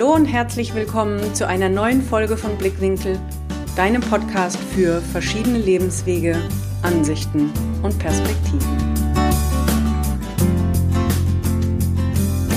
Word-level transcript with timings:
Hallo 0.00 0.14
und 0.14 0.24
herzlich 0.24 0.74
willkommen 0.74 1.34
zu 1.34 1.46
einer 1.46 1.68
neuen 1.68 2.00
Folge 2.00 2.38
von 2.38 2.56
Blickwinkel, 2.56 3.20
deinem 3.76 4.00
Podcast 4.00 4.56
für 4.56 5.02
verschiedene 5.02 5.58
Lebenswege, 5.58 6.38
Ansichten 6.80 7.52
und 7.82 7.98
Perspektiven. 7.98 8.78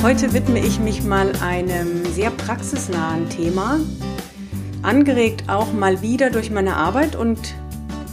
Heute 0.02 0.32
widme 0.32 0.60
ich 0.60 0.80
mich 0.80 1.04
mal 1.04 1.34
einem 1.42 2.06
sehr 2.06 2.32
praxisnahen 2.32 3.28
Thema, 3.28 3.82
angeregt 4.82 5.50
auch 5.50 5.74
mal 5.74 6.02
wieder 6.02 6.30
durch 6.30 6.50
meine 6.50 6.78
Arbeit 6.78 7.18
und 7.18 7.56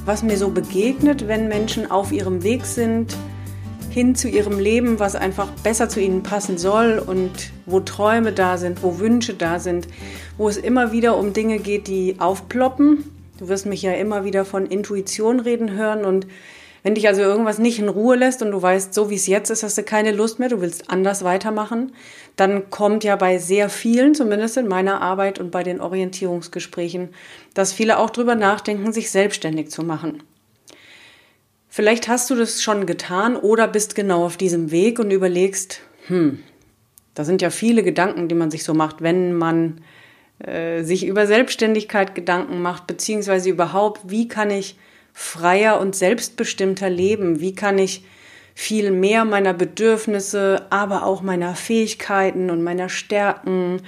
was 0.07 0.25
mir 0.25 0.39
so 0.39 0.51
begegnet, 0.51 1.29
wenn 1.29 1.47
Menschen 1.47 1.89
auf 1.89 2.11
ihrem 2.11 2.43
Weg 2.43 2.67
sind, 2.67 3.17
hin 3.91 4.15
zu 4.15 4.29
ihrem 4.29 4.59
Leben, 4.59 4.99
was 4.99 5.17
einfach 5.17 5.51
besser 5.63 5.89
zu 5.89 6.01
ihnen 6.01 6.23
passen 6.23 6.59
soll 6.59 7.03
und 7.05 7.51
wo 7.67 7.81
Träume 7.81 8.33
da 8.33 8.57
sind, 8.57 8.83
wo 8.83 8.99
Wünsche 8.99 9.35
da 9.35 9.59
sind, 9.59 9.89
wo 10.39 10.49
es 10.49 10.57
immer 10.57 10.93
wieder 10.93 11.19
um 11.19 11.33
Dinge 11.33 11.59
geht, 11.59 11.89
die 11.89 12.17
aufploppen. 12.19 13.11
Du 13.39 13.49
wirst 13.49 13.67
mich 13.67 13.83
ja 13.83 13.93
immer 13.93 14.25
wieder 14.25 14.45
von 14.45 14.67
Intuition 14.67 15.41
reden 15.41 15.73
hören 15.73 16.05
und 16.05 16.27
wenn 16.83 16.95
dich 16.95 17.09
also 17.09 17.21
irgendwas 17.21 17.59
nicht 17.59 17.79
in 17.79 17.89
Ruhe 17.89 18.17
lässt 18.17 18.43
und 18.43 18.53
du 18.53 18.63
weißt, 18.63 18.95
so 18.95 19.11
wie 19.11 19.17
es 19.17 19.27
jetzt 19.27 19.51
ist, 19.51 19.63
hast 19.63 19.77
du 19.77 19.83
keine 19.83 20.13
Lust 20.13 20.39
mehr, 20.39 20.49
du 20.49 20.61
willst 20.61 20.91
anders 20.91 21.25
weitermachen, 21.25 21.93
dann 22.37 22.71
kommt 22.71 23.05
ja 23.05 23.17
bei 23.17 23.39
sehr 23.39 23.69
vielen, 23.69 24.15
zumindest 24.15 24.57
in 24.57 24.67
meiner 24.67 25.03
Arbeit 25.03 25.39
und 25.39 25.51
bei 25.51 25.63
den 25.63 25.81
Orientierungsgesprächen, 25.81 27.11
dass 27.53 27.73
viele 27.73 27.99
auch 27.99 28.11
drüber 28.11 28.35
nachdenken, 28.35 28.93
sich 28.93 29.11
selbstständig 29.11 29.71
zu 29.71 29.83
machen. 29.83 30.23
Vielleicht 31.73 32.09
hast 32.09 32.29
du 32.29 32.35
das 32.35 32.63
schon 32.63 32.85
getan 32.85 33.37
oder 33.37 33.69
bist 33.69 33.95
genau 33.95 34.25
auf 34.27 34.37
diesem 34.37 34.73
Weg 34.73 34.99
und 34.99 35.13
überlegst, 35.13 35.81
hm, 36.09 36.41
da 37.15 37.25
sind 37.25 37.43
ja 37.43 37.51
viele 37.51 37.85
Gedanken, 37.85 38.27
die 38.27 38.35
man 38.35 38.51
sich 38.51 38.65
so 38.65 38.75
macht, 38.75 39.03
wenn 39.03 39.35
man 39.35 39.81
äh, 40.41 40.83
sich 40.83 41.07
über 41.07 41.29
Selbstständigkeit 41.29 42.17
Gedanken 42.17 42.61
macht, 42.61 42.89
beziehungsweise 42.89 43.51
überhaupt, 43.51 44.01
wie 44.11 44.27
kann 44.27 44.51
ich 44.51 44.77
freier 45.13 45.81
und 45.81 45.95
selbstbestimmter 45.95 46.91
leben? 46.91 47.41
Wie 47.41 47.55
kann 47.55 47.79
ich 47.79 48.05
viel 48.55 48.91
mehr 48.91 49.25
meiner 49.25 49.55
Bedürfnisse, 49.55 50.67
aber 50.71 51.05
auch 51.05 51.23
meiner 51.23 51.55
Fähigkeiten 51.55 52.51
und 52.51 52.65
meiner 52.65 52.89
Stärken, 52.89 53.83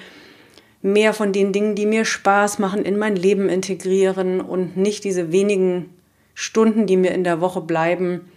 mehr 0.83 1.13
von 1.13 1.33
den 1.33 1.53
Dingen, 1.53 1.75
die 1.75 1.87
mir 1.87 2.05
Spaß 2.05 2.61
machen, 2.61 2.85
in 2.85 2.97
mein 2.97 3.17
Leben 3.17 3.49
integrieren 3.49 4.41
und 4.41 4.77
nicht 4.77 5.03
diese 5.03 5.33
wenigen 5.33 5.91
Stunden, 6.43 6.87
die 6.87 6.97
mir 6.97 7.13
in 7.13 7.23
der 7.23 7.41
Woche 7.41 7.61
bleiben, 7.61 8.33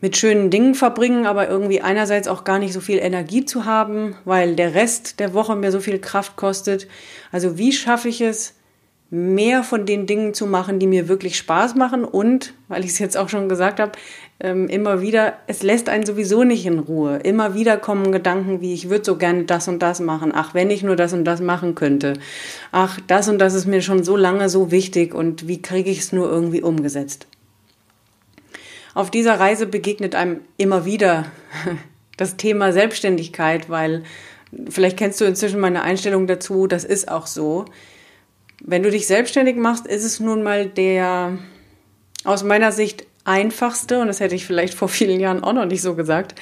mit 0.00 0.16
schönen 0.16 0.50
Dingen 0.50 0.76
verbringen, 0.76 1.26
aber 1.26 1.48
irgendwie 1.48 1.80
einerseits 1.80 2.28
auch 2.28 2.44
gar 2.44 2.60
nicht 2.60 2.72
so 2.72 2.80
viel 2.80 2.98
Energie 2.98 3.44
zu 3.44 3.64
haben, 3.64 4.14
weil 4.24 4.54
der 4.54 4.74
Rest 4.74 5.18
der 5.18 5.34
Woche 5.34 5.56
mir 5.56 5.72
so 5.72 5.80
viel 5.80 5.98
Kraft 5.98 6.36
kostet. 6.36 6.86
Also 7.32 7.58
wie 7.58 7.72
schaffe 7.72 8.08
ich 8.08 8.20
es, 8.20 8.54
mehr 9.10 9.64
von 9.64 9.84
den 9.84 10.06
Dingen 10.06 10.32
zu 10.32 10.46
machen, 10.46 10.78
die 10.78 10.86
mir 10.86 11.08
wirklich 11.08 11.36
Spaß 11.36 11.74
machen 11.74 12.04
und, 12.04 12.54
weil 12.68 12.84
ich 12.84 12.90
es 12.90 13.00
jetzt 13.00 13.16
auch 13.16 13.28
schon 13.28 13.48
gesagt 13.48 13.80
habe, 13.80 13.92
ähm, 14.40 14.68
immer 14.68 15.00
wieder, 15.00 15.38
es 15.48 15.62
lässt 15.62 15.88
einen 15.88 16.06
sowieso 16.06 16.44
nicht 16.44 16.64
in 16.64 16.78
Ruhe. 16.78 17.16
Immer 17.18 17.54
wieder 17.54 17.76
kommen 17.76 18.12
Gedanken 18.12 18.60
wie, 18.60 18.72
ich 18.72 18.88
würde 18.88 19.04
so 19.04 19.16
gerne 19.16 19.44
das 19.44 19.66
und 19.66 19.80
das 19.80 19.98
machen. 19.98 20.32
Ach, 20.34 20.54
wenn 20.54 20.70
ich 20.70 20.84
nur 20.84 20.94
das 20.94 21.12
und 21.12 21.24
das 21.24 21.40
machen 21.40 21.74
könnte. 21.74 22.14
Ach, 22.70 23.00
das 23.08 23.28
und 23.28 23.38
das 23.38 23.54
ist 23.54 23.66
mir 23.66 23.82
schon 23.82 24.04
so 24.04 24.16
lange 24.16 24.48
so 24.48 24.70
wichtig 24.70 25.12
und 25.14 25.48
wie 25.48 25.60
kriege 25.60 25.90
ich 25.90 25.98
es 26.00 26.12
nur 26.12 26.30
irgendwie 26.30 26.62
umgesetzt? 26.62 27.26
Auf 28.94 29.10
dieser 29.10 29.40
Reise 29.40 29.66
begegnet 29.66 30.14
einem 30.14 30.40
immer 30.56 30.84
wieder 30.84 31.26
das 32.16 32.36
Thema 32.36 32.72
Selbstständigkeit, 32.72 33.68
weil 33.68 34.04
vielleicht 34.70 34.96
kennst 34.96 35.20
du 35.20 35.24
inzwischen 35.24 35.60
meine 35.60 35.82
Einstellung 35.82 36.28
dazu, 36.28 36.68
das 36.68 36.84
ist 36.84 37.10
auch 37.10 37.26
so. 37.26 37.64
Wenn 38.60 38.84
du 38.84 38.90
dich 38.90 39.08
selbstständig 39.08 39.56
machst, 39.56 39.86
ist 39.86 40.04
es 40.04 40.20
nun 40.20 40.44
mal 40.44 40.66
der 40.66 41.38
aus 42.24 42.42
meiner 42.44 42.72
Sicht 42.72 43.06
einfachste, 43.28 44.00
und 44.00 44.08
das 44.08 44.20
hätte 44.20 44.34
ich 44.34 44.46
vielleicht 44.46 44.74
vor 44.74 44.88
vielen 44.88 45.20
Jahren 45.20 45.44
auch 45.44 45.52
noch 45.52 45.66
nicht 45.66 45.82
so 45.82 45.94
gesagt, 45.94 46.34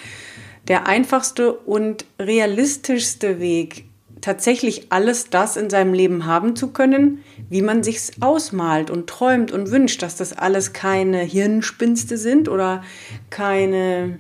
der 0.68 0.86
einfachste 0.86 1.52
und 1.52 2.06
realistischste 2.18 3.38
Weg, 3.40 3.84
tatsächlich 4.20 4.86
alles 4.90 5.30
das 5.30 5.56
in 5.56 5.70
seinem 5.70 5.92
Leben 5.92 6.26
haben 6.26 6.56
zu 6.56 6.68
können, 6.68 7.22
wie 7.48 7.62
man 7.62 7.82
sich's 7.82 8.12
ausmalt 8.20 8.90
und 8.90 9.08
träumt 9.08 9.52
und 9.52 9.70
wünscht, 9.70 10.02
dass 10.02 10.16
das 10.16 10.32
alles 10.32 10.72
keine 10.72 11.20
Hirnspinste 11.20 12.16
sind 12.16 12.48
oder 12.48 12.82
keine 13.30 14.18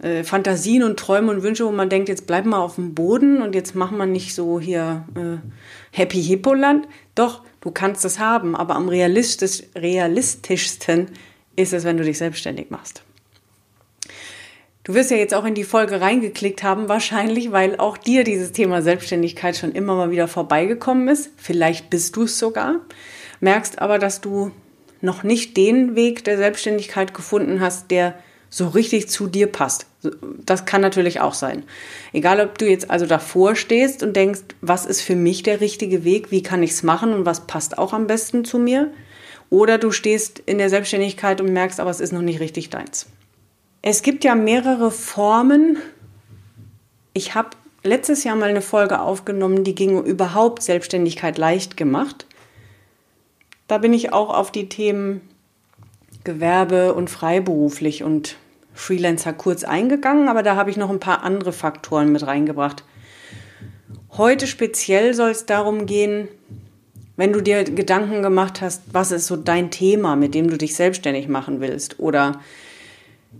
äh, 0.00 0.24
Fantasien 0.24 0.82
und 0.82 0.98
Träume 0.98 1.30
und 1.30 1.42
Wünsche, 1.42 1.66
wo 1.66 1.70
man 1.70 1.88
denkt, 1.88 2.08
jetzt 2.08 2.26
bleib 2.26 2.46
mal 2.46 2.58
auf 2.58 2.76
dem 2.76 2.94
Boden 2.94 3.40
und 3.42 3.54
jetzt 3.54 3.74
macht 3.74 3.92
man 3.92 4.10
nicht 4.10 4.34
so 4.34 4.58
hier 4.58 5.04
äh, 5.14 5.38
Happy 5.92 6.22
Hippo 6.22 6.54
Land. 6.54 6.88
Doch, 7.14 7.42
du 7.60 7.70
kannst 7.70 8.04
es 8.04 8.18
haben, 8.18 8.56
aber 8.56 8.74
am 8.74 8.88
realistisch, 8.88 9.62
realistischsten 9.76 11.08
ist 11.56 11.72
es, 11.72 11.84
wenn 11.84 11.96
du 11.96 12.04
dich 12.04 12.18
selbstständig 12.18 12.70
machst. 12.70 13.02
Du 14.84 14.94
wirst 14.94 15.10
ja 15.10 15.16
jetzt 15.16 15.34
auch 15.34 15.44
in 15.44 15.54
die 15.54 15.64
Folge 15.64 16.00
reingeklickt 16.00 16.62
haben, 16.62 16.88
wahrscheinlich, 16.88 17.50
weil 17.50 17.76
auch 17.76 17.96
dir 17.96 18.22
dieses 18.22 18.52
Thema 18.52 18.82
Selbstständigkeit 18.82 19.56
schon 19.56 19.72
immer 19.72 19.96
mal 19.96 20.12
wieder 20.12 20.28
vorbeigekommen 20.28 21.08
ist. 21.08 21.30
Vielleicht 21.36 21.90
bist 21.90 22.14
du 22.14 22.22
es 22.22 22.38
sogar, 22.38 22.76
merkst 23.40 23.80
aber, 23.80 23.98
dass 23.98 24.20
du 24.20 24.52
noch 25.00 25.24
nicht 25.24 25.56
den 25.56 25.96
Weg 25.96 26.22
der 26.22 26.36
Selbstständigkeit 26.36 27.14
gefunden 27.14 27.60
hast, 27.60 27.90
der 27.90 28.14
so 28.48 28.68
richtig 28.68 29.08
zu 29.08 29.26
dir 29.26 29.48
passt. 29.48 29.86
Das 30.44 30.66
kann 30.66 30.82
natürlich 30.82 31.20
auch 31.20 31.34
sein. 31.34 31.64
Egal, 32.12 32.40
ob 32.40 32.56
du 32.58 32.68
jetzt 32.68 32.88
also 32.88 33.06
davor 33.06 33.56
stehst 33.56 34.04
und 34.04 34.14
denkst, 34.14 34.42
was 34.60 34.86
ist 34.86 35.00
für 35.00 35.16
mich 35.16 35.42
der 35.42 35.60
richtige 35.60 36.04
Weg, 36.04 36.30
wie 36.30 36.44
kann 36.44 36.62
ich 36.62 36.70
es 36.70 36.82
machen 36.84 37.12
und 37.12 37.26
was 37.26 37.48
passt 37.48 37.76
auch 37.76 37.92
am 37.92 38.06
besten 38.06 38.44
zu 38.44 38.60
mir, 38.60 38.92
oder 39.50 39.78
du 39.78 39.90
stehst 39.90 40.38
in 40.40 40.58
der 40.58 40.70
Selbstständigkeit 40.70 41.40
und 41.40 41.52
merkst, 41.52 41.80
aber 41.80 41.90
es 41.90 42.00
ist 42.00 42.12
noch 42.12 42.22
nicht 42.22 42.40
richtig 42.40 42.70
deins. 42.70 43.06
Es 43.82 44.02
gibt 44.02 44.24
ja 44.24 44.34
mehrere 44.34 44.90
Formen. 44.90 45.78
Ich 47.12 47.34
habe 47.34 47.50
letztes 47.82 48.24
Jahr 48.24 48.36
mal 48.36 48.48
eine 48.48 48.62
Folge 48.62 49.00
aufgenommen, 49.00 49.64
die 49.64 49.74
ging 49.74 50.02
überhaupt 50.02 50.62
Selbstständigkeit 50.62 51.38
leicht 51.38 51.76
gemacht. 51.76 52.26
Da 53.68 53.78
bin 53.78 53.92
ich 53.92 54.12
auch 54.12 54.30
auf 54.30 54.50
die 54.50 54.68
Themen 54.68 55.20
Gewerbe 56.24 56.94
und 56.94 57.08
freiberuflich 57.08 58.02
und 58.02 58.36
Freelancer 58.74 59.32
kurz 59.32 59.64
eingegangen, 59.64 60.28
aber 60.28 60.42
da 60.42 60.56
habe 60.56 60.70
ich 60.70 60.76
noch 60.76 60.90
ein 60.90 61.00
paar 61.00 61.22
andere 61.22 61.52
Faktoren 61.52 62.12
mit 62.12 62.26
reingebracht. 62.26 62.84
Heute 64.16 64.46
speziell 64.46 65.14
soll 65.14 65.30
es 65.30 65.46
darum 65.46 65.86
gehen, 65.86 66.28
wenn 67.16 67.32
du 67.32 67.40
dir 67.40 67.64
Gedanken 67.64 68.22
gemacht 68.22 68.60
hast, 68.60 68.82
was 68.92 69.10
ist 69.10 69.26
so 69.26 69.36
dein 69.36 69.70
Thema, 69.70 70.16
mit 70.16 70.34
dem 70.34 70.50
du 70.50 70.58
dich 70.58 70.74
selbstständig 70.74 71.28
machen 71.28 71.60
willst? 71.60 71.98
Oder 71.98 72.40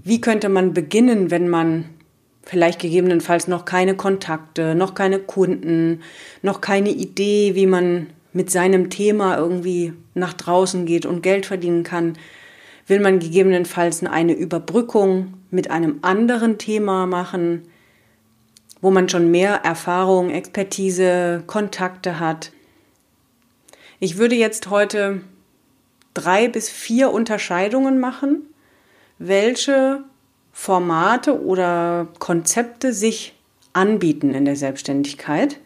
wie 0.02 0.20
könnte 0.20 0.48
man 0.48 0.72
beginnen, 0.72 1.30
wenn 1.30 1.48
man 1.48 1.86
vielleicht 2.42 2.80
gegebenenfalls 2.80 3.48
noch 3.48 3.64
keine 3.64 3.94
Kontakte, 3.96 4.74
noch 4.74 4.94
keine 4.94 5.18
Kunden, 5.18 6.00
noch 6.42 6.60
keine 6.60 6.90
Idee, 6.90 7.54
wie 7.54 7.66
man 7.66 8.06
mit 8.32 8.50
seinem 8.50 8.88
Thema 8.88 9.36
irgendwie 9.36 9.92
nach 10.14 10.32
draußen 10.32 10.86
geht 10.86 11.04
und 11.04 11.22
Geld 11.22 11.44
verdienen 11.44 11.82
kann? 11.82 12.14
Will 12.86 13.00
man 13.00 13.18
gegebenenfalls 13.18 14.04
eine 14.04 14.32
Überbrückung 14.32 15.34
mit 15.50 15.70
einem 15.70 15.98
anderen 16.02 16.56
Thema 16.56 17.06
machen, 17.06 17.62
wo 18.80 18.90
man 18.90 19.08
schon 19.08 19.30
mehr 19.30 19.56
Erfahrung, 19.64 20.30
Expertise, 20.30 21.42
Kontakte 21.46 22.20
hat? 22.20 22.52
Ich 23.98 24.18
würde 24.18 24.34
jetzt 24.34 24.68
heute 24.68 25.22
drei 26.12 26.48
bis 26.48 26.68
vier 26.68 27.10
Unterscheidungen 27.10 27.98
machen, 27.98 28.42
welche 29.18 30.04
Formate 30.52 31.42
oder 31.42 32.08
Konzepte 32.18 32.92
sich 32.92 33.34
anbieten 33.72 34.34
in 34.34 34.44
der 34.44 34.56
Selbstständigkeit, 34.56 35.58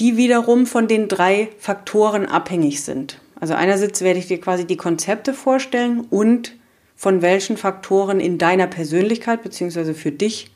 die 0.00 0.16
wiederum 0.16 0.66
von 0.66 0.88
den 0.88 1.08
drei 1.08 1.50
Faktoren 1.58 2.26
abhängig 2.26 2.82
sind. 2.82 3.20
Also 3.38 3.54
einerseits 3.54 4.00
werde 4.02 4.18
ich 4.20 4.28
dir 4.28 4.40
quasi 4.40 4.66
die 4.66 4.76
Konzepte 4.76 5.34
vorstellen 5.34 6.06
und 6.10 6.56
von 6.96 7.22
welchen 7.22 7.56
Faktoren 7.56 8.20
in 8.20 8.38
deiner 8.38 8.68
Persönlichkeit 8.68 9.42
bzw. 9.42 9.94
für 9.94 10.12
dich 10.12 10.52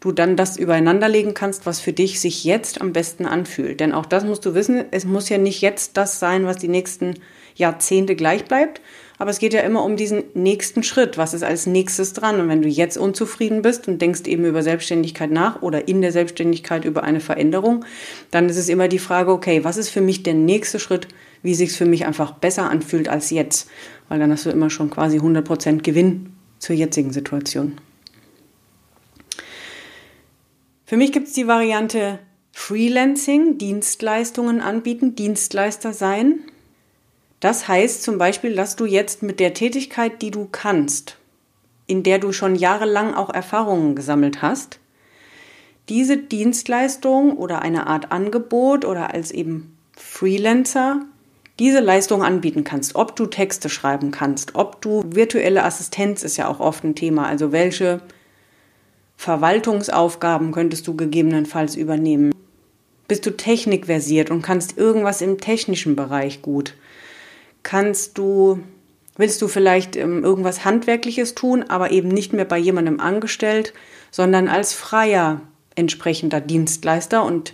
du 0.00 0.12
dann 0.12 0.36
das 0.36 0.56
übereinander 0.56 1.08
legen 1.08 1.34
kannst, 1.34 1.66
was 1.66 1.80
für 1.80 1.92
dich 1.92 2.20
sich 2.20 2.44
jetzt 2.44 2.80
am 2.80 2.92
besten 2.92 3.26
anfühlt. 3.26 3.80
Denn 3.80 3.92
auch 3.92 4.06
das 4.06 4.24
musst 4.24 4.46
du 4.46 4.54
wissen, 4.54 4.84
es 4.90 5.04
muss 5.04 5.28
ja 5.28 5.38
nicht 5.38 5.60
jetzt 5.60 5.96
das 5.96 6.20
sein, 6.20 6.46
was 6.46 6.56
die 6.56 6.68
nächsten 6.68 7.14
Jahrzehnte 7.56 8.14
gleich 8.14 8.44
bleibt, 8.44 8.80
aber 9.18 9.30
es 9.30 9.40
geht 9.40 9.52
ja 9.52 9.62
immer 9.62 9.84
um 9.84 9.96
diesen 9.96 10.22
nächsten 10.34 10.84
Schritt. 10.84 11.18
Was 11.18 11.34
ist 11.34 11.42
als 11.42 11.66
nächstes 11.66 12.12
dran? 12.12 12.40
Und 12.40 12.48
wenn 12.48 12.62
du 12.62 12.68
jetzt 12.68 12.96
unzufrieden 12.96 13.62
bist 13.62 13.88
und 13.88 14.00
denkst 14.00 14.22
eben 14.26 14.44
über 14.44 14.62
Selbstständigkeit 14.62 15.32
nach 15.32 15.60
oder 15.60 15.88
in 15.88 16.00
der 16.00 16.12
Selbstständigkeit 16.12 16.84
über 16.84 17.02
eine 17.02 17.18
Veränderung, 17.18 17.84
dann 18.30 18.48
ist 18.48 18.56
es 18.56 18.68
immer 18.68 18.86
die 18.86 19.00
Frage, 19.00 19.32
okay, 19.32 19.64
was 19.64 19.76
ist 19.76 19.90
für 19.90 20.00
mich 20.00 20.22
der 20.22 20.34
nächste 20.34 20.78
Schritt, 20.78 21.08
wie 21.42 21.54
sich 21.54 21.70
es 21.70 21.76
für 21.76 21.86
mich 21.86 22.06
einfach 22.06 22.32
besser 22.32 22.70
anfühlt 22.70 23.08
als 23.08 23.30
jetzt? 23.30 23.68
Weil 24.08 24.20
dann 24.20 24.30
hast 24.30 24.46
du 24.46 24.50
immer 24.50 24.70
schon 24.70 24.90
quasi 24.90 25.18
100% 25.18 25.82
Gewinn 25.82 26.32
zur 26.60 26.76
jetzigen 26.76 27.12
Situation. 27.12 27.72
Für 30.88 30.96
mich 30.96 31.12
gibt 31.12 31.28
es 31.28 31.34
die 31.34 31.46
Variante 31.46 32.18
Freelancing, 32.50 33.58
Dienstleistungen 33.58 34.62
anbieten, 34.62 35.14
Dienstleister 35.14 35.92
sein. 35.92 36.38
Das 37.40 37.68
heißt 37.68 38.02
zum 38.02 38.16
Beispiel, 38.16 38.54
dass 38.54 38.74
du 38.74 38.86
jetzt 38.86 39.22
mit 39.22 39.38
der 39.38 39.52
Tätigkeit, 39.52 40.22
die 40.22 40.30
du 40.30 40.48
kannst, 40.50 41.18
in 41.86 42.04
der 42.04 42.18
du 42.18 42.32
schon 42.32 42.54
jahrelang 42.54 43.12
auch 43.12 43.28
Erfahrungen 43.28 43.96
gesammelt 43.96 44.40
hast, 44.40 44.80
diese 45.90 46.16
Dienstleistung 46.16 47.36
oder 47.36 47.60
eine 47.60 47.86
Art 47.86 48.10
Angebot 48.10 48.86
oder 48.86 49.12
als 49.12 49.30
eben 49.30 49.76
Freelancer 49.94 51.02
diese 51.58 51.80
Leistung 51.80 52.22
anbieten 52.22 52.64
kannst, 52.64 52.94
ob 52.94 53.14
du 53.14 53.26
Texte 53.26 53.68
schreiben 53.68 54.10
kannst, 54.10 54.54
ob 54.54 54.80
du 54.80 55.04
virtuelle 55.04 55.64
Assistenz 55.64 56.22
ist 56.22 56.38
ja 56.38 56.48
auch 56.48 56.60
oft 56.60 56.82
ein 56.82 56.94
Thema, 56.94 57.26
also 57.26 57.52
welche 57.52 58.00
Verwaltungsaufgaben 59.28 60.52
könntest 60.52 60.86
du 60.86 60.96
gegebenenfalls 60.96 61.76
übernehmen. 61.76 62.32
Bist 63.08 63.26
du 63.26 63.36
technikversiert 63.36 64.30
und 64.30 64.40
kannst 64.40 64.78
irgendwas 64.78 65.20
im 65.20 65.36
technischen 65.36 65.96
Bereich 65.96 66.40
gut? 66.40 66.72
Kannst 67.62 68.16
du, 68.16 68.60
willst 69.18 69.42
du 69.42 69.48
vielleicht 69.48 69.96
ähm, 69.96 70.24
irgendwas 70.24 70.64
Handwerkliches 70.64 71.34
tun, 71.34 71.62
aber 71.68 71.90
eben 71.90 72.08
nicht 72.08 72.32
mehr 72.32 72.46
bei 72.46 72.56
jemandem 72.56 73.00
angestellt, 73.00 73.74
sondern 74.10 74.48
als 74.48 74.72
freier 74.72 75.42
entsprechender 75.74 76.40
Dienstleister 76.40 77.22
und 77.22 77.52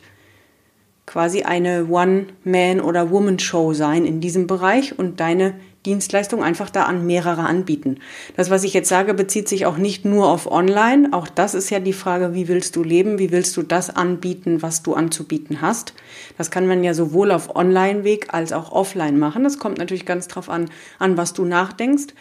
quasi 1.07 1.43
eine 1.43 1.87
One-Man- 1.87 2.81
oder 2.81 3.11
Woman-Show 3.11 3.73
sein 3.73 4.07
in 4.07 4.21
diesem 4.21 4.47
Bereich 4.47 4.97
und 4.97 5.19
deine 5.19 5.55
Dienstleistung 5.87 6.43
einfach 6.43 6.71
da 6.71 6.85
an 6.85 7.07
mehrere 7.07 7.43
anbieten. 7.43 7.99
Das, 8.37 8.51
was 8.51 8.65
ich 8.65 8.73
jetzt 8.73 8.89
sage, 8.89 9.13
bezieht 9.15 9.49
sich 9.49 9.67
auch 9.67 9.77
nicht 9.77 10.05
nur 10.05 10.29
auf 10.29 10.51
Online. 10.51 11.09
Auch 11.13 11.29
das 11.29 11.55
ist 11.55 11.71
ja 11.71 11.81
die 11.81 11.93
Frage, 11.93 12.35
wie 12.35 12.49
willst 12.49 12.77
du 12.77 12.83
leben? 12.83 13.19
Wie 13.19 13.31
willst 13.31 13.57
du 13.57 13.63
das 13.63 13.95
anbieten, 13.95 14.63
was 14.63 14.83
du 14.83 14.95
anzubieten 14.95 15.61
hast? 15.61 15.93
Das 16.39 16.51
kann 16.51 16.67
man 16.67 16.83
ja 16.83 16.95
sowohl 16.95 17.31
auf 17.31 17.55
Online-Weg 17.55 18.33
als 18.33 18.53
auch 18.53 18.73
offline 18.73 19.19
machen. 19.19 19.45
Das 19.45 19.59
kommt 19.59 19.79
natürlich 19.79 20.07
ganz 20.07 20.27
drauf 20.29 20.49
an, 20.49 20.71
an 20.99 21.17
was 21.17 21.35
du 21.35 21.45
nachdenkst. 21.45 22.15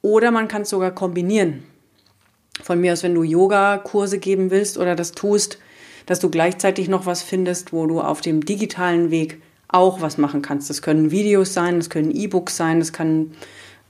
Oder 0.00 0.30
man 0.30 0.46
kann 0.46 0.62
es 0.62 0.70
sogar 0.70 0.92
kombinieren. 0.92 1.64
Von 2.62 2.80
mir 2.80 2.92
aus, 2.92 3.02
wenn 3.02 3.14
du 3.14 3.22
Yoga-Kurse 3.22 4.18
geben 4.18 4.50
willst 4.50 4.78
oder 4.78 4.94
das 4.94 5.12
tust, 5.12 5.58
dass 6.06 6.20
du 6.20 6.30
gleichzeitig 6.30 6.88
noch 6.88 7.04
was 7.04 7.22
findest, 7.22 7.72
wo 7.72 7.86
du 7.86 8.00
auf 8.00 8.20
dem 8.20 8.44
digitalen 8.44 9.10
Weg 9.10 9.42
auch 9.68 10.00
was 10.00 10.18
machen 10.18 10.42
kannst. 10.42 10.70
Das 10.70 10.82
können 10.82 11.10
Videos 11.10 11.54
sein, 11.54 11.76
das 11.76 11.90
können 11.90 12.10
E-Books 12.10 12.56
sein, 12.56 12.80
das 12.80 12.92
kann 12.92 13.32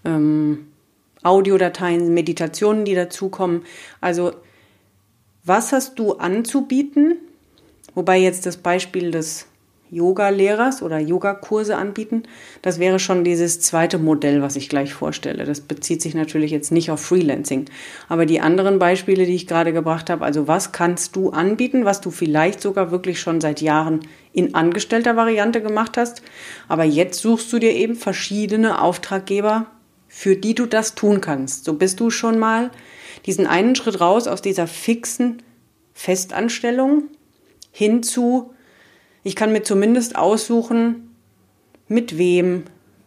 ähm, 0.05 0.69
Audiodateien, 1.23 2.13
Meditationen, 2.15 2.85
die 2.85 2.95
dazukommen. 2.95 3.63
Also 4.01 4.33
was 5.45 5.73
hast 5.73 5.99
du 5.99 6.15
anzubieten? 6.15 7.17
Wobei 7.95 8.19
jetzt 8.19 8.47
das 8.47 8.59
Beispiel 8.59 9.11
des 9.11 9.48
Yoga-Lehrers 9.90 10.82
oder 10.82 10.99
Yogakurse 10.99 11.76
anbieten. 11.76 12.25
Das 12.62 12.79
wäre 12.79 12.99
schon 12.99 13.25
dieses 13.25 13.61
zweite 13.61 13.99
Modell, 13.99 14.43
was 14.43 14.56
ich 14.56 14.69
gleich 14.69 14.93
vorstelle. 14.93 15.44
Das 15.44 15.61
bezieht 15.61 16.02
sich 16.02 16.14
natürlich 16.14 16.50
jetzt 16.50 16.73
nicht 16.73 16.90
auf 16.90 17.00
Freelancing. 17.00 17.67
Aber 18.08 18.26
die 18.26 18.40
anderen 18.40 18.79
Beispiele, 18.79 19.26
die 19.26 19.35
ich 19.35 19.46
gerade 19.46 19.73
gebracht 19.73 20.11
habe, 20.11 20.25
also 20.25 20.49
was 20.49 20.73
kannst 20.73 21.17
du 21.17 21.31
anbieten, 21.31 21.85
was 21.85 22.00
du 22.00 22.11
vielleicht 22.11 22.61
sogar 22.61 22.90
wirklich 22.90 23.20
schon 23.20 23.40
seit 23.40 23.61
Jahren 23.61 24.00
in 24.32 24.55
angestellter 24.55 25.17
Variante 25.17 25.62
gemacht 25.62 25.96
hast. 25.96 26.23
Aber 26.69 26.85
jetzt 26.85 27.20
suchst 27.20 27.52
du 27.52 27.58
dir 27.58 27.73
eben 27.73 27.96
verschiedene 27.96 28.81
Auftraggeber, 28.82 29.67
für 30.06 30.37
die 30.37 30.55
du 30.55 30.67
das 30.67 30.94
tun 30.94 31.20
kannst. 31.20 31.64
So 31.64 31.75
bist 31.75 32.00
du 32.00 32.11
schon 32.11 32.38
mal 32.38 32.70
diesen 33.26 33.46
einen 33.46 33.75
Schritt 33.75 34.00
raus 34.00 34.26
aus 34.26 34.43
dieser 34.43 34.67
fixen 34.67 35.43
Festanstellung 35.93 37.05
hin 37.73 38.02
zu 38.02 38.52
ich 39.23 39.37
kann 39.37 39.53
mir 39.53 39.62
zumindest 39.62 40.17
aussuchen, 40.17 41.15
mit 41.88 42.19
wem, 42.19 42.65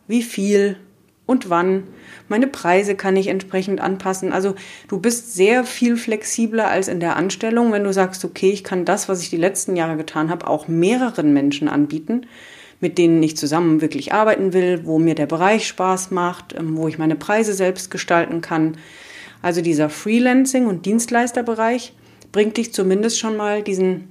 wie 0.08 0.24
viel 0.24 0.78
und 1.26 1.50
wann. 1.50 1.84
Meine 2.28 2.48
Preise 2.48 2.96
kann 2.96 3.16
ich 3.16 3.28
entsprechend 3.28 3.80
anpassen. 3.80 4.34
Also 4.34 4.56
du 4.88 5.00
bist 5.00 5.34
sehr 5.34 5.64
viel 5.64 5.98
flexibler 5.98 6.68
als 6.68 6.88
in 6.88 7.00
der 7.00 7.16
Anstellung, 7.16 7.72
wenn 7.72 7.84
du 7.84 7.94
sagst, 7.94 8.26
okay, 8.26 8.52
ich 8.52 8.64
kann 8.64 8.86
das, 8.86 9.08
was 9.08 9.22
ich 9.22 9.30
die 9.30 9.38
letzten 9.38 9.76
Jahre 9.76 9.98
getan 9.98 10.30
habe, 10.30 10.48
auch 10.48 10.68
mehreren 10.68 11.34
Menschen 11.34 11.70
anbieten, 11.70 12.26
mit 12.80 12.98
denen 12.98 13.22
ich 13.24 13.38
zusammen 13.38 13.82
wirklich 13.82 14.14
arbeiten 14.14 14.54
will, 14.54 14.82
wo 14.86 15.00
mir 15.00 15.16
der 15.16 15.28
Bereich 15.28 15.68
Spaß 15.68 16.12
macht, 16.12 16.54
ähm, 16.58 16.78
wo 16.78 16.88
ich 16.88 16.98
meine 16.98 17.16
Preise 17.16 17.54
selbst 17.54 17.92
gestalten 17.92 18.42
kann. 18.42 18.78
Also 19.42 19.62
dieser 19.62 19.90
Freelancing- 19.90 20.68
und 20.68 20.86
Dienstleisterbereich 20.86 21.94
bringt 22.32 22.58
dich 22.58 22.74
zumindest 22.74 23.20
schon 23.20 23.38
mal 23.38 23.64
diesen 23.64 24.11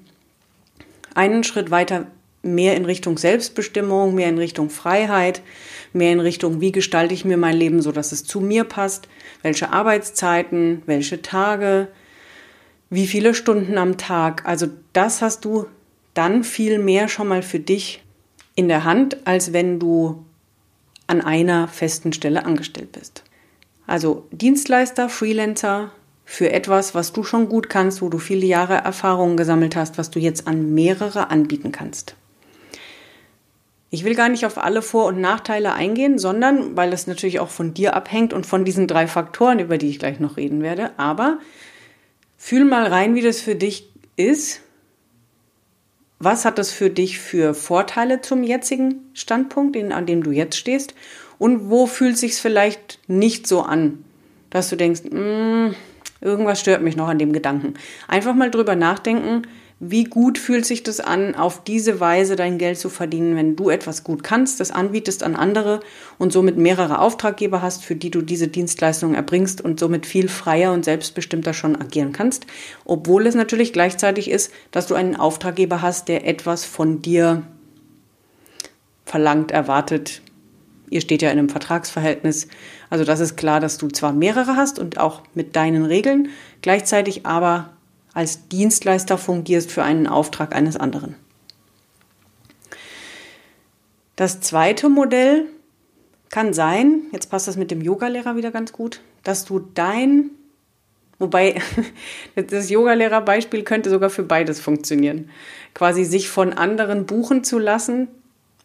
einen 1.15 1.45
Schritt 1.45 1.71
weiter 1.71 2.07
mehr 2.43 2.77
in 2.77 2.85
Richtung 2.85 3.19
Selbstbestimmung, 3.19 4.15
mehr 4.15 4.29
in 4.29 4.39
Richtung 4.39 4.71
Freiheit, 4.71 5.43
mehr 5.93 6.13
in 6.13 6.21
Richtung, 6.21 6.61
wie 6.61 6.73
gestalte 6.73 7.15
ich 7.15 7.25
mir 7.25 7.37
mein 7.37 7.57
Leben 7.57 7.83
so, 7.83 7.93
dass 7.93 8.13
es 8.13 8.25
zu 8.25 8.41
mir 8.41 8.65
passt, 8.65 9.09
welche 9.43 9.73
Arbeitszeiten, 9.73 10.83
welche 10.87 11.21
Tage, 11.21 11.89
wie 12.89 13.07
viele 13.07 13.35
Stunden 13.35 13.77
am 13.79 13.99
Tag. 13.99 14.47
Also 14.47 14.69
das 14.93 15.21
hast 15.23 15.45
du 15.45 15.67
dann 16.15 16.45
viel 16.45 16.79
mehr 16.79 17.09
schon 17.09 17.29
mal 17.29 17.43
für 17.43 17.61
dich 17.61 18.03
in 18.55 18.69
der 18.69 18.85
Hand, 18.85 19.27
als 19.27 19.53
wenn 19.53 19.79
du 19.79 20.25
an 21.07 21.21
einer 21.21 21.69
festen 21.69 22.13
Stelle 22.13 22.45
angestellt 22.45 22.93
bist. 22.93 23.25
Also 23.87 24.27
Dienstleister, 24.31 25.09
Freelancer, 25.09 25.93
für 26.31 26.53
etwas, 26.53 26.95
was 26.95 27.13
du 27.13 27.25
schon 27.25 27.49
gut 27.49 27.69
kannst, 27.69 28.03
wo 28.03 28.09
du 28.09 28.19
viele 28.19 28.47
Jahre 28.47 28.75
Erfahrungen 28.75 29.37
gesammelt 29.37 29.75
hast, 29.75 29.99
was 29.99 30.13
du 30.13 30.21
jetzt 30.21 30.47
an 30.47 30.75
mehrere 30.75 31.29
anbieten 31.29 31.73
kannst. 31.73 32.15
Ich 33.91 34.05
will 34.05 34.15
gar 34.15 34.29
nicht 34.29 34.47
auf 34.47 34.57
alle 34.57 34.81
Vor- 34.81 35.07
und 35.07 35.21
Nachteile 35.21 35.73
eingehen, 35.73 36.21
sondern 36.21 36.77
weil 36.77 36.93
das 36.93 37.09
natürlich 37.09 37.41
auch 37.41 37.49
von 37.49 37.75
dir 37.75 37.97
abhängt 37.97 38.33
und 38.33 38.47
von 38.47 38.65
diesen 38.65 38.87
drei 38.87 39.09
Faktoren, 39.09 39.59
über 39.59 39.77
die 39.77 39.89
ich 39.89 39.99
gleich 39.99 40.21
noch 40.21 40.37
reden 40.37 40.63
werde. 40.63 40.93
Aber 40.99 41.41
fühl 42.39 42.65
mal 42.65 42.87
rein, 42.87 43.17
wie 43.17 43.23
das 43.23 43.41
für 43.41 43.57
dich 43.57 43.91
ist. 44.15 44.61
Was 46.21 46.45
hat 46.45 46.59
das 46.59 46.71
für 46.71 46.91
dich 46.91 47.19
für 47.19 47.55
Vorteile 47.55 48.21
zum 48.21 48.45
jetzigen 48.45 49.11
Standpunkt, 49.15 49.77
an 49.77 50.07
dem 50.07 50.23
du 50.23 50.31
jetzt 50.31 50.57
stehst? 50.57 50.95
Und 51.41 51.71
wo 51.71 51.87
fühlt 51.87 52.19
sich 52.19 52.37
vielleicht 52.37 53.01
nicht 53.09 53.49
so 53.49 53.63
an, 53.63 54.05
dass 54.51 54.69
du 54.69 54.77
denkst, 54.77 55.03
mm, 55.11 55.75
Irgendwas 56.21 56.61
stört 56.61 56.83
mich 56.83 56.97
noch 56.97 57.09
an 57.09 57.19
dem 57.19 57.33
Gedanken. 57.33 57.75
Einfach 58.09 58.35
mal 58.35 58.51
drüber 58.51 58.77
nachdenken, 58.77 59.43
wie 59.83 60.05
gut 60.05 60.37
fühlt 60.37 60.67
sich 60.67 60.83
das 60.83 61.01
an, 61.01 61.35
auf 61.35 61.65
diese 61.65 62.01
Weise 62.01 62.37
dein 62.37 62.59
Geld 62.59 62.79
zu 62.79 62.91
verdienen, 62.91 63.35
wenn 63.35 63.57
du 63.57 63.71
etwas 63.71 64.05
gut 64.05 64.23
kannst, 64.23 64.61
das 64.61 64.71
anbietest 64.71 65.23
an 65.23 65.35
andere 65.35 65.81
und 66.19 66.35
somit 66.35 66.59
mehrere 66.59 66.99
Auftraggeber 66.99 67.63
hast, 67.63 67.83
für 67.83 67.97
die 67.97 68.11
du 68.11 68.21
diese 68.21 68.49
Dienstleistungen 68.49 69.15
erbringst 69.15 69.63
und 69.63 69.81
somit 69.81 70.05
viel 70.05 70.29
freier 70.29 70.75
und 70.75 70.85
selbstbestimmter 70.85 71.55
schon 71.55 71.81
agieren 71.81 72.13
kannst, 72.13 72.47
obwohl 72.85 73.27
es 73.27 73.35
natürlich 73.35 73.73
gleichzeitig 73.73 74.31
ist, 74.31 74.53
dass 74.71 74.87
du 74.87 74.95
einen 74.95 75.17
Auftraggeber 75.17 75.81
hast, 75.81 76.09
der 76.09 76.27
etwas 76.29 76.67
von 76.67 77.01
dir 77.01 77.43
verlangt, 79.07 79.51
erwartet. 79.51 80.21
Ihr 80.91 81.01
steht 81.01 81.23
ja 81.23 81.31
in 81.31 81.39
einem 81.39 81.49
Vertragsverhältnis 81.49 82.49
also 82.91 83.05
das 83.05 83.21
ist 83.21 83.37
klar, 83.37 83.61
dass 83.61 83.79
du 83.79 83.89
zwar 83.89 84.13
mehrere 84.13 84.57
hast 84.57 84.81
und 84.81 84.99
auch 84.99 85.23
mit 85.35 85.55
deinen 85.55 85.85
Regeln, 85.85 86.29
gleichzeitig 86.61 87.25
aber 87.25 87.71
als 88.13 88.49
Dienstleister 88.49 89.17
fungierst 89.17 89.71
für 89.71 89.85
einen 89.85 90.09
Auftrag 90.09 90.55
eines 90.55 90.77
anderen. 90.77 91.15
Das 94.17 94.41
zweite 94.41 94.89
Modell 94.89 95.47
kann 96.29 96.53
sein, 96.53 97.03
jetzt 97.13 97.31
passt 97.31 97.47
das 97.49 97.57
mit 97.57 97.71
dem 97.71 97.81
Yogalehrer 97.81 98.37
wieder 98.37 98.51
ganz 98.51 98.73
gut, 98.73 99.01
dass 99.23 99.45
du 99.45 99.61
dein, 99.61 100.31
wobei 101.21 101.63
das 102.35 102.71
Yogalehrер-Beispiel 102.71 103.63
könnte 103.63 103.89
sogar 103.89 104.11
für 104.11 104.25
beides 104.25 104.61
funktionieren, 104.61 105.31
quasi 105.75 106.05
sich 106.05 106.29
von 106.29 106.53
anderen 106.53 107.07
buchen 107.07 107.45
zu 107.45 107.59
lassen, 107.61 108.09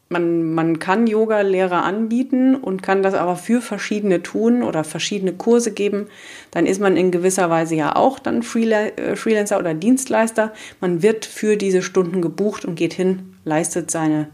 man, 0.10 0.54
man 0.54 0.80
kann 0.80 1.08
Yoga-Lehrer 1.08 1.84
anbieten 1.84 2.56
und 2.56 2.84
kann 2.84 3.02
das 3.02 3.14
aber 3.14 3.36
für 3.36 3.62
verschiedene 3.62 4.22
tun 4.22 4.62
oder 4.62 4.84
verschiedene 4.84 5.34
Kurse 5.34 5.72
geben. 5.72 6.08
Dann 6.52 6.66
ist 6.66 6.80
man 6.80 6.96
in 6.96 7.12
gewisser 7.12 7.50
Weise 7.50 7.76
ja 7.76 7.96
auch 7.96 8.20
dann 8.20 8.42
äh, 8.42 9.16
Freelancer 9.16 9.58
oder 9.58 9.74
Dienstleister. 9.74 10.54
Man 10.80 11.02
wird 11.02 11.26
für 11.26 11.58
diese 11.58 11.82
Stunden 11.82 12.22
gebucht 12.22 12.66
und 12.66 12.76
geht 12.76 12.94
hin, 12.94 13.36
leistet 13.46 13.90
seine 13.90 14.30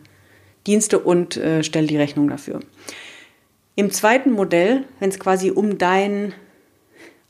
Dienste 0.67 0.99
und 0.99 1.37
äh, 1.37 1.63
stellt 1.63 1.89
die 1.89 1.97
Rechnung 1.97 2.29
dafür. 2.29 2.59
Im 3.75 3.91
zweiten 3.91 4.31
Modell, 4.31 4.83
wenn 4.99 5.09
es 5.09 5.19
quasi 5.19 5.51
um 5.51 5.77
dein 5.77 6.33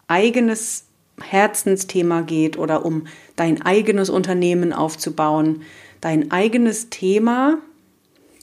eigenes 0.07 0.85
Herzensthema 1.21 2.21
geht 2.21 2.57
oder 2.57 2.83
um 2.83 3.05
dein 3.35 3.61
eigenes 3.61 4.09
Unternehmen 4.09 4.73
aufzubauen, 4.73 5.61
dein 6.01 6.31
eigenes 6.31 6.89
Thema, 6.89 7.59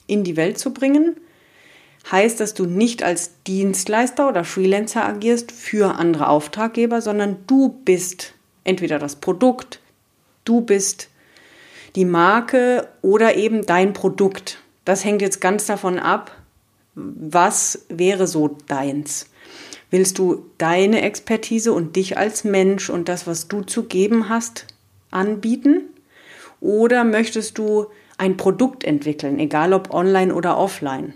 in 0.08 0.24
die 0.24 0.36
Welt 0.36 0.58
zu 0.58 0.74
bringen, 0.74 1.16
heißt, 2.10 2.40
dass 2.40 2.54
du 2.54 2.66
nicht 2.66 3.04
als 3.04 3.42
Dienstleister 3.46 4.28
oder 4.28 4.42
Freelancer 4.42 5.04
agierst 5.04 5.52
für 5.52 5.94
andere 5.94 6.28
Auftraggeber, 6.28 7.00
sondern 7.00 7.36
du 7.46 7.80
bist 7.84 8.34
entweder 8.64 8.98
das 8.98 9.16
Produkt, 9.16 9.80
du 10.44 10.62
bist 10.62 11.08
die 11.94 12.04
Marke 12.04 12.88
oder 13.02 13.36
eben 13.36 13.64
dein 13.64 13.92
Produkt. 13.92 14.58
Das 14.84 15.04
hängt 15.04 15.22
jetzt 15.22 15.40
ganz 15.40 15.66
davon 15.66 15.98
ab, 15.98 16.36
was 16.94 17.86
wäre 17.88 18.26
so 18.26 18.56
deins. 18.66 19.26
Willst 19.90 20.18
du 20.18 20.46
deine 20.58 21.02
Expertise 21.02 21.72
und 21.72 21.96
dich 21.96 22.18
als 22.18 22.44
Mensch 22.44 22.90
und 22.90 23.08
das, 23.08 23.26
was 23.26 23.48
du 23.48 23.62
zu 23.62 23.84
geben 23.84 24.28
hast, 24.28 24.66
anbieten? 25.10 25.84
Oder 26.60 27.04
möchtest 27.04 27.56
du 27.56 27.86
ein 28.18 28.36
Produkt 28.36 28.84
entwickeln, 28.84 29.38
egal 29.38 29.72
ob 29.72 29.94
online 29.94 30.34
oder 30.34 30.58
offline? 30.58 31.14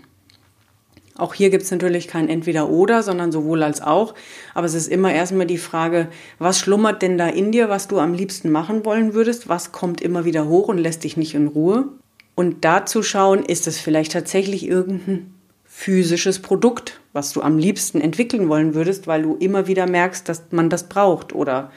Auch 1.15 1.35
hier 1.35 1.51
gibt 1.51 1.63
es 1.63 1.71
natürlich 1.71 2.07
kein 2.07 2.27
Entweder-Oder, 2.27 3.03
sondern 3.03 3.31
sowohl 3.31 3.61
als 3.61 3.81
auch. 3.81 4.15
Aber 4.55 4.65
es 4.65 4.73
ist 4.73 4.87
immer 4.87 5.13
erstmal 5.13 5.45
die 5.45 5.59
Frage, 5.59 6.07
was 6.39 6.57
schlummert 6.57 7.03
denn 7.03 7.19
da 7.19 7.27
in 7.27 7.51
dir, 7.51 7.69
was 7.69 7.87
du 7.87 7.99
am 7.99 8.13
liebsten 8.13 8.51
machen 8.51 8.83
wollen 8.83 9.13
würdest? 9.13 9.47
Was 9.47 9.71
kommt 9.71 10.01
immer 10.01 10.25
wieder 10.25 10.47
hoch 10.47 10.69
und 10.69 10.79
lässt 10.79 11.03
dich 11.03 11.15
nicht 11.15 11.35
in 11.35 11.47
Ruhe? 11.47 11.89
Und 12.33 12.65
da 12.65 12.87
zu 12.87 13.03
schauen, 13.03 13.43
ist 13.43 13.67
es 13.67 13.77
vielleicht 13.77 14.13
tatsächlich 14.13 14.67
irgendein 14.67 15.35
physisches 15.65 16.39
Produkt, 16.39 16.99
was 17.13 17.31
du 17.31 17.41
am 17.41 17.59
liebsten 17.59 18.01
entwickeln 18.01 18.49
wollen 18.49 18.73
würdest, 18.73 19.05
weil 19.05 19.21
du 19.21 19.35
immer 19.35 19.67
wieder 19.67 19.87
merkst, 19.87 20.27
dass 20.27 20.45
man 20.49 20.69
das 20.69 20.89
braucht 20.89 21.33
oder 21.33 21.71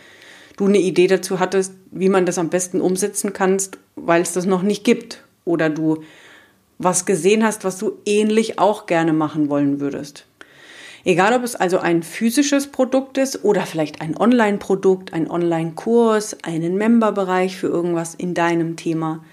du 0.56 0.66
eine 0.66 0.78
Idee 0.78 1.08
dazu 1.08 1.40
hattest, 1.40 1.74
wie 1.90 2.08
man 2.08 2.24
das 2.24 2.38
am 2.38 2.48
besten 2.48 2.80
umsetzen 2.80 3.34
kannst, 3.34 3.78
weil 3.96 4.22
es 4.22 4.32
das 4.32 4.46
noch 4.46 4.62
nicht 4.62 4.84
gibt 4.84 5.24
oder 5.44 5.68
du 5.68 6.02
was 6.78 7.06
gesehen 7.06 7.42
hast, 7.42 7.64
was 7.64 7.78
du 7.78 7.98
ähnlich 8.04 8.58
auch 8.58 8.86
gerne 8.86 9.12
machen 9.12 9.48
wollen 9.48 9.80
würdest. 9.80 10.26
Egal, 11.04 11.34
ob 11.34 11.42
es 11.42 11.56
also 11.56 11.78
ein 11.78 12.02
physisches 12.02 12.66
Produkt 12.66 13.16
ist 13.16 13.44
oder 13.44 13.62
vielleicht 13.62 14.00
ein 14.00 14.16
Online-Produkt, 14.16 15.12
ein 15.12 15.30
Online-Kurs, 15.30 16.38
einen 16.42 16.76
Member-Bereich 16.76 17.56
für 17.56 17.68
irgendwas 17.68 18.14
in 18.14 18.34
deinem 18.34 18.76
Thema, 18.76 19.24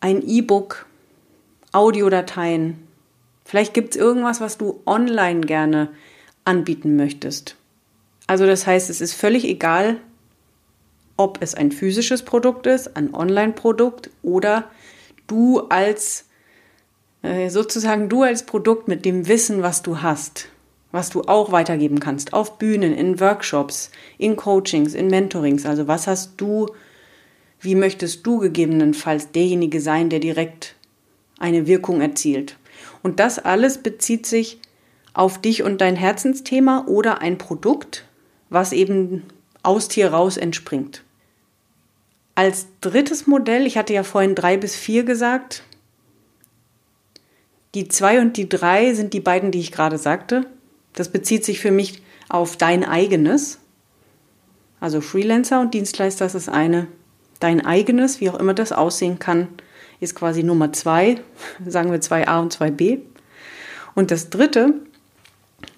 ein 0.00 0.22
E-Book, 0.26 0.86
Audiodateien, 1.72 2.76
Vielleicht 3.44 3.74
gibt 3.74 3.94
es 3.94 4.00
irgendwas, 4.00 4.40
was 4.40 4.58
du 4.58 4.80
online 4.86 5.42
gerne 5.42 5.88
anbieten 6.44 6.96
möchtest. 6.96 7.56
Also 8.26 8.46
das 8.46 8.66
heißt, 8.66 8.88
es 8.88 9.00
ist 9.00 9.12
völlig 9.12 9.44
egal, 9.44 9.98
ob 11.16 11.38
es 11.40 11.54
ein 11.54 11.72
physisches 11.72 12.22
Produkt 12.22 12.66
ist, 12.66 12.96
ein 12.96 13.14
Online-Produkt 13.14 14.10
oder 14.22 14.70
du 15.26 15.60
als 15.68 16.24
äh, 17.22 17.50
sozusagen 17.50 18.08
du 18.08 18.22
als 18.22 18.44
Produkt 18.44 18.88
mit 18.88 19.04
dem 19.04 19.28
Wissen, 19.28 19.62
was 19.62 19.82
du 19.82 20.02
hast, 20.02 20.48
was 20.90 21.10
du 21.10 21.22
auch 21.22 21.52
weitergeben 21.52 22.00
kannst, 22.00 22.32
auf 22.32 22.58
Bühnen, 22.58 22.92
in 22.92 23.20
Workshops, 23.20 23.90
in 24.18 24.36
Coachings, 24.36 24.94
in 24.94 25.06
Mentorings. 25.08 25.64
Also 25.64 25.86
was 25.86 26.06
hast 26.06 26.32
du, 26.36 26.66
wie 27.60 27.76
möchtest 27.76 28.26
du 28.26 28.38
gegebenenfalls 28.38 29.30
derjenige 29.30 29.80
sein, 29.80 30.10
der 30.10 30.18
direkt 30.18 30.74
eine 31.38 31.66
Wirkung 31.66 32.00
erzielt? 32.00 32.56
Und 33.02 33.20
das 33.20 33.38
alles 33.38 33.78
bezieht 33.78 34.26
sich 34.26 34.60
auf 35.14 35.40
dich 35.40 35.62
und 35.62 35.80
dein 35.80 35.96
Herzensthema 35.96 36.86
oder 36.86 37.20
ein 37.20 37.38
Produkt, 37.38 38.04
was 38.50 38.72
eben 38.72 39.22
aus 39.62 39.88
dir 39.88 40.12
raus 40.12 40.36
entspringt. 40.36 41.02
Als 42.34 42.66
drittes 42.80 43.26
Modell, 43.26 43.66
ich 43.66 43.76
hatte 43.76 43.92
ja 43.92 44.02
vorhin 44.02 44.34
drei 44.34 44.56
bis 44.56 44.74
vier 44.74 45.04
gesagt, 45.04 45.62
die 47.74 47.88
zwei 47.88 48.20
und 48.20 48.36
die 48.36 48.48
drei 48.48 48.92
sind 48.94 49.14
die 49.14 49.20
beiden, 49.20 49.50
die 49.50 49.60
ich 49.60 49.72
gerade 49.72 49.98
sagte. 49.98 50.46
Das 50.92 51.08
bezieht 51.08 51.44
sich 51.44 51.60
für 51.60 51.70
mich 51.70 52.02
auf 52.28 52.56
dein 52.56 52.84
eigenes. 52.84 53.58
Also 54.80 55.00
Freelancer 55.00 55.60
und 55.60 55.74
Dienstleister 55.74 56.26
ist 56.26 56.34
das 56.34 56.48
eine. 56.48 56.86
Dein 57.40 57.64
eigenes, 57.64 58.20
wie 58.20 58.30
auch 58.30 58.38
immer 58.38 58.54
das 58.54 58.72
aussehen 58.72 59.18
kann, 59.18 59.48
ist 60.00 60.14
quasi 60.14 60.42
Nummer 60.42 60.72
zwei, 60.72 61.20
sagen 61.66 61.90
wir 61.90 62.00
2a 62.00 62.40
und 62.40 62.54
2b. 62.54 63.00
Und 63.94 64.10
das 64.10 64.30
dritte, 64.30 64.74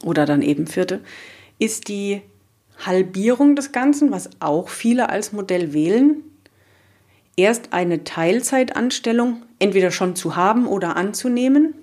oder 0.04 0.26
dann 0.26 0.42
eben 0.42 0.66
vierte, 0.66 1.00
ist 1.58 1.88
die 1.88 2.22
Halbierung 2.78 3.56
des 3.56 3.72
Ganzen, 3.72 4.10
was 4.10 4.30
auch 4.40 4.68
viele 4.68 5.08
als 5.08 5.32
Modell 5.32 5.72
wählen. 5.72 6.22
Erst 7.36 7.72
eine 7.72 8.04
Teilzeitanstellung 8.04 9.42
entweder 9.58 9.90
schon 9.90 10.16
zu 10.16 10.36
haben 10.36 10.66
oder 10.66 10.96
anzunehmen 10.96 11.74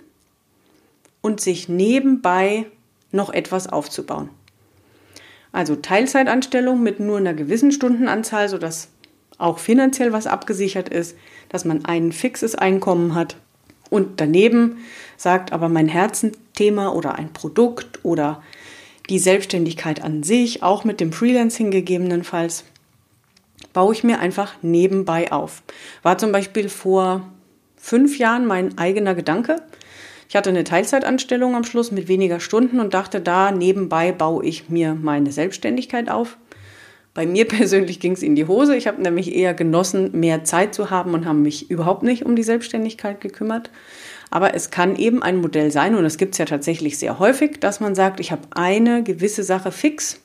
und 1.22 1.42
sich 1.42 1.70
nebenbei 1.70 2.66
noch 3.12 3.32
etwas 3.32 3.68
aufzubauen. 3.68 4.30
Also 5.52 5.76
Teilzeitanstellung 5.76 6.82
mit 6.82 7.00
nur 7.00 7.18
einer 7.18 7.34
gewissen 7.34 7.72
Stundenanzahl, 7.72 8.48
sodass 8.48 8.90
auch 9.38 9.60
finanziell 9.60 10.14
was 10.14 10.28
abgesichert 10.28 10.88
ist, 10.90 11.18
dass 11.50 11.66
man 11.66 11.86
ein 11.86 12.12
fixes 12.12 12.56
Einkommen 12.56 13.16
hat. 13.16 13.36
Und 13.90 14.22
daneben 14.22 14.78
sagt 15.18 15.52
aber 15.52 15.68
mein 15.68 15.90
Herzensthema 15.90 16.90
oder 16.90 17.16
ein 17.16 17.34
Produkt 17.34 18.00
oder 18.04 18.42
die 19.12 19.20
Selbstständigkeit 19.20 20.02
an 20.02 20.24
sich, 20.24 20.64
auch 20.64 20.86
mit 20.86 21.02
dem 21.02 21.12
Freelancing 21.12 21.70
gegebenenfalls, 21.70 22.64
baue 23.74 23.94
ich 23.94 24.06
mir 24.06 24.20
einfach 24.20 24.54
nebenbei 24.62 25.34
auf. 25.34 25.64
War 26.02 26.18
zum 26.18 26.32
Beispiel 26.32 26.70
vor 26.70 27.30
fünf 27.76 28.18
Jahren 28.18 28.46
mein 28.46 28.78
eigener 28.78 29.14
Gedanke. 29.14 29.58
Ich 30.30 30.38
hatte 30.38 30.50
eine 30.50 30.64
Teilzeitanstellung 30.64 31.56
am 31.56 31.66
Schluss 31.66 31.92
mit 31.92 32.08
weniger 32.08 32.40
Stunden 32.40 32.80
und 32.80 32.94
dachte, 32.94 33.20
da 33.20 33.52
nebenbei 33.52 34.14
baue 34.14 34.46
ich 34.46 34.70
mir 34.70 34.96
meine 34.96 35.34
Selbstständigkeit 35.34 36.10
auf. 36.10 36.38
Bei 37.14 37.26
mir 37.26 37.46
persönlich 37.50 38.00
ging 38.00 38.14
es 38.14 38.24
in 38.24 38.38
die 38.38 38.48
Hose. 38.48 38.78
Ich 38.78 38.88
habe 38.88 39.02
nämlich 39.02 39.36
eher 39.36 39.54
genossen, 39.54 40.18
mehr 40.18 40.46
Zeit 40.46 40.74
zu 40.74 40.90
haben 40.90 41.14
und 41.14 41.26
habe 41.26 41.38
mich 41.38 41.70
überhaupt 41.70 42.04
nicht 42.04 42.26
um 42.26 42.38
die 42.38 42.44
Selbstständigkeit 42.44 43.20
gekümmert. 43.20 43.72
Aber 44.32 44.56
es 44.56 44.72
kann 44.72 44.96
eben 44.96 45.22
ein 45.22 45.38
Modell 45.38 45.72
sein, 45.72 45.94
und 45.94 46.04
das 46.04 46.18
gibt 46.18 46.34
es 46.34 46.38
ja 46.38 46.46
tatsächlich 46.46 46.98
sehr 46.98 47.20
häufig, 47.20 47.60
dass 47.60 47.82
man 47.82 47.96
sagt, 47.96 48.20
ich 48.22 48.32
habe 48.32 48.48
eine 48.52 49.04
gewisse 49.04 49.44
Sache 49.44 49.72
fix 49.72 50.22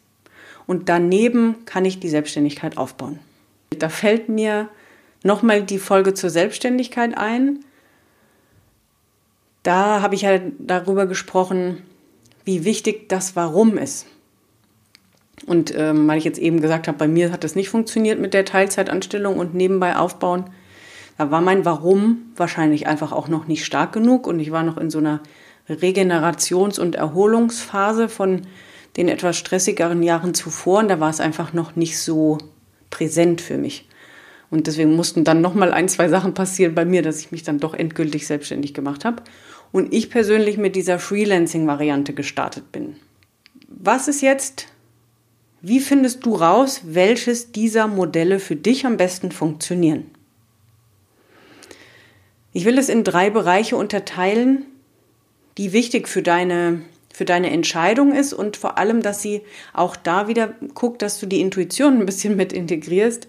und 0.66 0.88
daneben 0.88 1.66
kann 1.66 1.84
ich 1.84 1.98
die 1.98 2.08
Selbstständigkeit 2.08 2.78
aufbauen. 2.78 3.18
Da 3.76 3.88
fällt 3.88 4.28
mir 4.28 4.68
nochmal 5.24 5.62
die 5.62 5.80
Folge 5.80 6.14
zur 6.14 6.30
Selbstständigkeit 6.30 7.18
ein. 7.18 7.64
Da 9.64 10.00
habe 10.02 10.14
ich 10.14 10.22
ja 10.22 10.38
darüber 10.58 11.06
gesprochen, 11.06 11.82
wie 12.44 12.64
wichtig 12.64 13.08
das 13.08 13.34
Warum 13.34 13.76
ist. 13.76 14.06
Und 15.46 15.76
ähm, 15.76 16.06
weil 16.06 16.18
ich 16.18 16.24
jetzt 16.24 16.38
eben 16.38 16.60
gesagt 16.60 16.86
habe, 16.86 16.96
bei 16.96 17.08
mir 17.08 17.32
hat 17.32 17.42
das 17.42 17.56
nicht 17.56 17.70
funktioniert 17.70 18.20
mit 18.20 18.34
der 18.34 18.44
Teilzeitanstellung 18.44 19.36
und 19.36 19.54
nebenbei 19.54 19.96
aufbauen, 19.96 20.44
da 21.18 21.30
war 21.30 21.40
mein 21.40 21.64
Warum 21.64 22.30
wahrscheinlich 22.36 22.86
einfach 22.86 23.12
auch 23.12 23.28
noch 23.28 23.46
nicht 23.46 23.64
stark 23.64 23.92
genug 23.92 24.26
und 24.26 24.38
ich 24.38 24.50
war 24.50 24.62
noch 24.62 24.76
in 24.76 24.90
so 24.90 24.98
einer 24.98 25.20
Regenerations- 25.68 26.78
und 26.78 26.94
Erholungsphase 26.94 28.08
von 28.08 28.42
den 28.96 29.08
etwas 29.08 29.36
stressigeren 29.36 30.02
Jahren 30.02 30.34
zuvor 30.34 30.80
und 30.80 30.88
da 30.88 31.00
war 31.00 31.10
es 31.10 31.20
einfach 31.20 31.52
noch 31.52 31.76
nicht 31.76 31.98
so 31.98 32.38
präsent 32.90 33.40
für 33.40 33.58
mich. 33.58 33.88
Und 34.48 34.68
deswegen 34.68 34.94
mussten 34.94 35.24
dann 35.24 35.40
noch 35.40 35.54
mal 35.54 35.72
ein, 35.72 35.88
zwei 35.88 36.08
Sachen 36.08 36.34
passieren 36.34 36.74
bei 36.74 36.84
mir, 36.84 37.02
dass 37.02 37.18
ich 37.18 37.32
mich 37.32 37.42
dann 37.42 37.58
doch 37.58 37.74
endgültig 37.74 38.26
selbstständig 38.26 38.74
gemacht 38.74 39.04
habe 39.04 39.22
und 39.72 39.92
ich 39.92 40.08
persönlich 40.08 40.56
mit 40.56 40.76
dieser 40.76 40.98
Freelancing-Variante 40.98 42.14
gestartet 42.14 42.70
bin. 42.70 42.96
Was 43.68 44.06
ist 44.06 44.22
jetzt 44.22 44.68
wie 45.62 45.80
findest 45.80 46.24
du 46.24 46.36
raus, 46.36 46.82
welches 46.84 47.50
dieser 47.50 47.88
Modelle 47.88 48.38
für 48.38 48.54
dich 48.54 48.86
am 48.86 48.96
besten 48.96 49.32
funktionieren? 49.32 50.04
Ich 52.56 52.64
will 52.64 52.78
es 52.78 52.88
in 52.88 53.04
drei 53.04 53.28
Bereiche 53.28 53.76
unterteilen, 53.76 54.64
die 55.58 55.74
wichtig 55.74 56.08
für 56.08 56.22
deine, 56.22 56.80
für 57.12 57.26
deine 57.26 57.50
Entscheidung 57.50 58.14
ist 58.14 58.32
und 58.32 58.56
vor 58.56 58.78
allem, 58.78 59.02
dass 59.02 59.20
sie 59.20 59.42
auch 59.74 59.94
da 59.94 60.26
wieder 60.26 60.54
guckt, 60.72 61.02
dass 61.02 61.20
du 61.20 61.26
die 61.26 61.42
Intuition 61.42 61.98
ein 62.00 62.06
bisschen 62.06 62.34
mit 62.38 62.54
integrierst, 62.54 63.28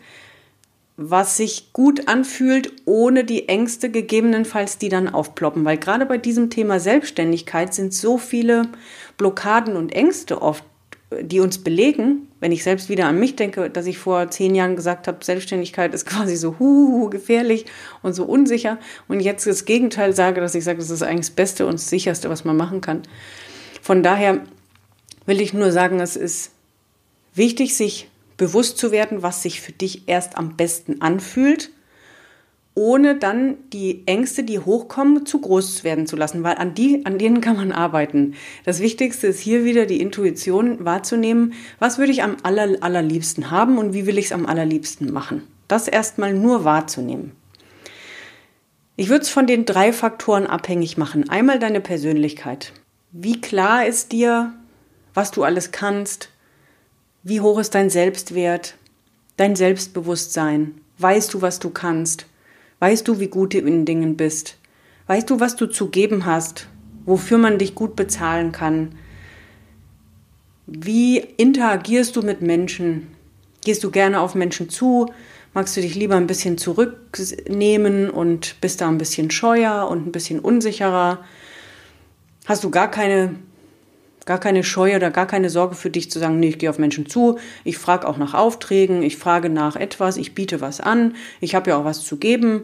was 0.95 1.35
sich 1.35 1.73
gut 1.73 2.07
anfühlt, 2.07 2.71
ohne 2.85 3.25
die 3.25 3.49
Ängste 3.49 3.91
gegebenenfalls, 3.91 4.77
die 4.77 4.87
dann 4.87 5.09
aufploppen. 5.09 5.65
Weil 5.65 5.77
gerade 5.77 6.05
bei 6.05 6.17
diesem 6.17 6.49
Thema 6.49 6.79
Selbstständigkeit 6.79 7.73
sind 7.73 7.93
so 7.93 8.17
viele 8.17 8.69
Blockaden 9.17 9.75
und 9.75 9.91
Ängste 9.91 10.41
oft 10.41 10.63
die 11.21 11.39
uns 11.39 11.59
belegen, 11.59 12.27
wenn 12.41 12.51
ich 12.51 12.63
selbst 12.63 12.89
wieder 12.89 13.05
an 13.05 13.19
mich 13.19 13.35
denke, 13.35 13.69
dass 13.69 13.85
ich 13.85 13.97
vor 13.97 14.29
zehn 14.29 14.53
Jahren 14.55 14.75
gesagt 14.75 15.07
habe, 15.07 15.23
Selbstständigkeit 15.23 15.93
ist 15.93 16.05
quasi 16.07 16.35
so 16.35 16.59
huhu, 16.59 17.09
gefährlich 17.09 17.65
und 18.03 18.13
so 18.13 18.25
unsicher 18.25 18.77
und 19.07 19.21
jetzt 19.21 19.47
das 19.47 19.65
Gegenteil 19.65 20.13
sage, 20.13 20.41
dass 20.41 20.55
ich 20.55 20.63
sage, 20.63 20.79
das 20.79 20.89
ist 20.89 21.03
eigentlich 21.03 21.27
das 21.27 21.35
Beste 21.35 21.65
und 21.65 21.75
das 21.75 21.89
Sicherste, 21.89 22.29
was 22.29 22.43
man 22.43 22.57
machen 22.57 22.81
kann. 22.81 23.03
Von 23.81 24.03
daher 24.03 24.41
will 25.25 25.39
ich 25.39 25.53
nur 25.53 25.71
sagen, 25.71 25.99
es 26.01 26.15
ist 26.15 26.51
wichtig, 27.33 27.75
sich 27.75 28.09
bewusst 28.35 28.77
zu 28.77 28.91
werden, 28.91 29.23
was 29.23 29.43
sich 29.43 29.61
für 29.61 29.71
dich 29.71 30.07
erst 30.07 30.37
am 30.37 30.57
besten 30.57 31.01
anfühlt 31.01 31.71
ohne 32.77 33.15
dann 33.15 33.57
die 33.73 34.03
Ängste, 34.05 34.43
die 34.43 34.59
hochkommen, 34.59 35.25
zu 35.25 35.41
groß 35.41 35.83
werden 35.83 36.05
zu 36.05 36.15
lassen, 36.15 36.43
weil 36.43 36.57
an, 36.57 36.75
die, 36.75 37.03
an 37.07 37.17
denen 37.17 37.41
kann 37.41 37.55
man 37.55 37.71
arbeiten. 37.71 38.35
Das 38.65 38.81
Wichtigste 38.81 39.25
ist 39.25 39.39
hier 39.39 39.65
wieder 39.65 39.87
die 39.87 39.99
Intuition 39.99 40.85
wahrzunehmen, 40.85 41.53
was 41.79 41.97
würde 41.97 42.11
ich 42.11 42.21
am 42.21 42.37
aller, 42.43 42.77
allerliebsten 42.81 43.49
haben 43.49 43.79
und 43.79 43.93
wie 43.93 44.05
will 44.05 44.19
ich 44.19 44.25
es 44.25 44.31
am 44.31 44.45
allerliebsten 44.45 45.11
machen. 45.11 45.41
Das 45.67 45.87
erstmal 45.87 46.35
nur 46.35 46.65
wahrzunehmen. 46.65 47.31
Ich 48.95 49.09
würde 49.09 49.23
es 49.23 49.29
von 49.29 49.47
den 49.47 49.65
drei 49.65 49.91
Faktoren 49.91 50.45
abhängig 50.45 50.97
machen. 50.97 51.27
Einmal 51.29 51.57
deine 51.57 51.81
Persönlichkeit. 51.81 52.73
Wie 53.11 53.41
klar 53.41 53.87
ist 53.87 54.11
dir, 54.11 54.53
was 55.15 55.31
du 55.31 55.43
alles 55.43 55.71
kannst? 55.71 56.29
Wie 57.23 57.41
hoch 57.41 57.57
ist 57.57 57.73
dein 57.73 57.89
Selbstwert? 57.89 58.75
Dein 59.35 59.55
Selbstbewusstsein? 59.55 60.79
Weißt 60.99 61.33
du, 61.33 61.41
was 61.41 61.57
du 61.57 61.71
kannst? 61.71 62.26
Weißt 62.79 63.07
du, 63.07 63.19
wie 63.19 63.27
gut 63.27 63.53
du 63.53 63.59
in 63.59 63.85
Dingen 63.85 64.17
bist? 64.17 64.57
Weißt 65.07 65.29
du, 65.29 65.39
was 65.39 65.55
du 65.55 65.65
zu 65.65 65.89
geben 65.89 66.25
hast? 66.25 66.67
Wofür 67.05 67.37
man 67.37 67.57
dich 67.57 67.73
gut 67.73 67.95
bezahlen 67.95 68.51
kann? 68.51 68.95
Wie 70.67 71.17
interagierst 71.17 72.15
du 72.15 72.21
mit 72.21 72.41
Menschen? 72.41 73.07
Gehst 73.63 73.83
du 73.83 73.89
gerne 73.89 74.19
auf 74.19 74.35
Menschen 74.35 74.69
zu? 74.69 75.11
Magst 75.53 75.75
du 75.75 75.81
dich 75.81 75.95
lieber 75.95 76.15
ein 76.15 76.27
bisschen 76.27 76.57
zurücknehmen 76.57 78.09
und 78.09 78.61
bist 78.61 78.81
da 78.81 78.87
ein 78.89 78.97
bisschen 78.97 79.31
scheuer 79.31 79.87
und 79.89 80.05
ein 80.05 80.11
bisschen 80.11 80.39
unsicherer? 80.39 81.23
Hast 82.45 82.63
du 82.63 82.69
gar 82.69 82.91
keine, 82.91 83.35
gar 84.27 84.39
keine 84.39 84.63
Scheu 84.63 84.95
oder 84.95 85.09
gar 85.09 85.25
keine 85.25 85.49
Sorge 85.49 85.73
für 85.73 85.89
dich 85.89 86.11
zu 86.11 86.19
sagen, 86.19 86.39
nee, 86.39 86.49
ich 86.49 86.59
gehe 86.59 86.69
auf 86.69 86.77
Menschen 86.77 87.09
zu, 87.09 87.39
ich 87.63 87.79
frage 87.79 88.07
auch 88.07 88.17
nach 88.17 88.35
Aufträgen, 88.35 89.01
ich 89.01 89.17
frage 89.17 89.49
nach 89.49 89.75
etwas, 89.75 90.17
ich 90.17 90.35
biete 90.35 90.61
was 90.61 90.79
an, 90.79 91.15
ich 91.41 91.55
habe 91.55 91.71
ja 91.71 91.77
auch 91.77 91.85
was 91.85 92.03
zu 92.03 92.17
geben. 92.17 92.63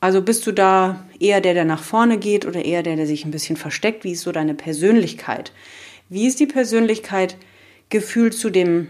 Also 0.00 0.20
bist 0.20 0.46
du 0.46 0.52
da 0.52 1.06
eher 1.18 1.40
der, 1.40 1.54
der 1.54 1.64
nach 1.64 1.82
vorne 1.82 2.18
geht 2.18 2.44
oder 2.44 2.62
eher 2.64 2.82
der, 2.82 2.96
der 2.96 3.06
sich 3.06 3.24
ein 3.24 3.30
bisschen 3.30 3.56
versteckt? 3.56 4.04
Wie 4.04 4.12
ist 4.12 4.20
so 4.20 4.32
deine 4.32 4.54
Persönlichkeit? 4.54 5.52
Wie 6.10 6.26
ist 6.26 6.38
die 6.38 6.46
Persönlichkeit 6.46 7.36
gefühlt 7.88 8.34
zu 8.34 8.50
dem 8.50 8.88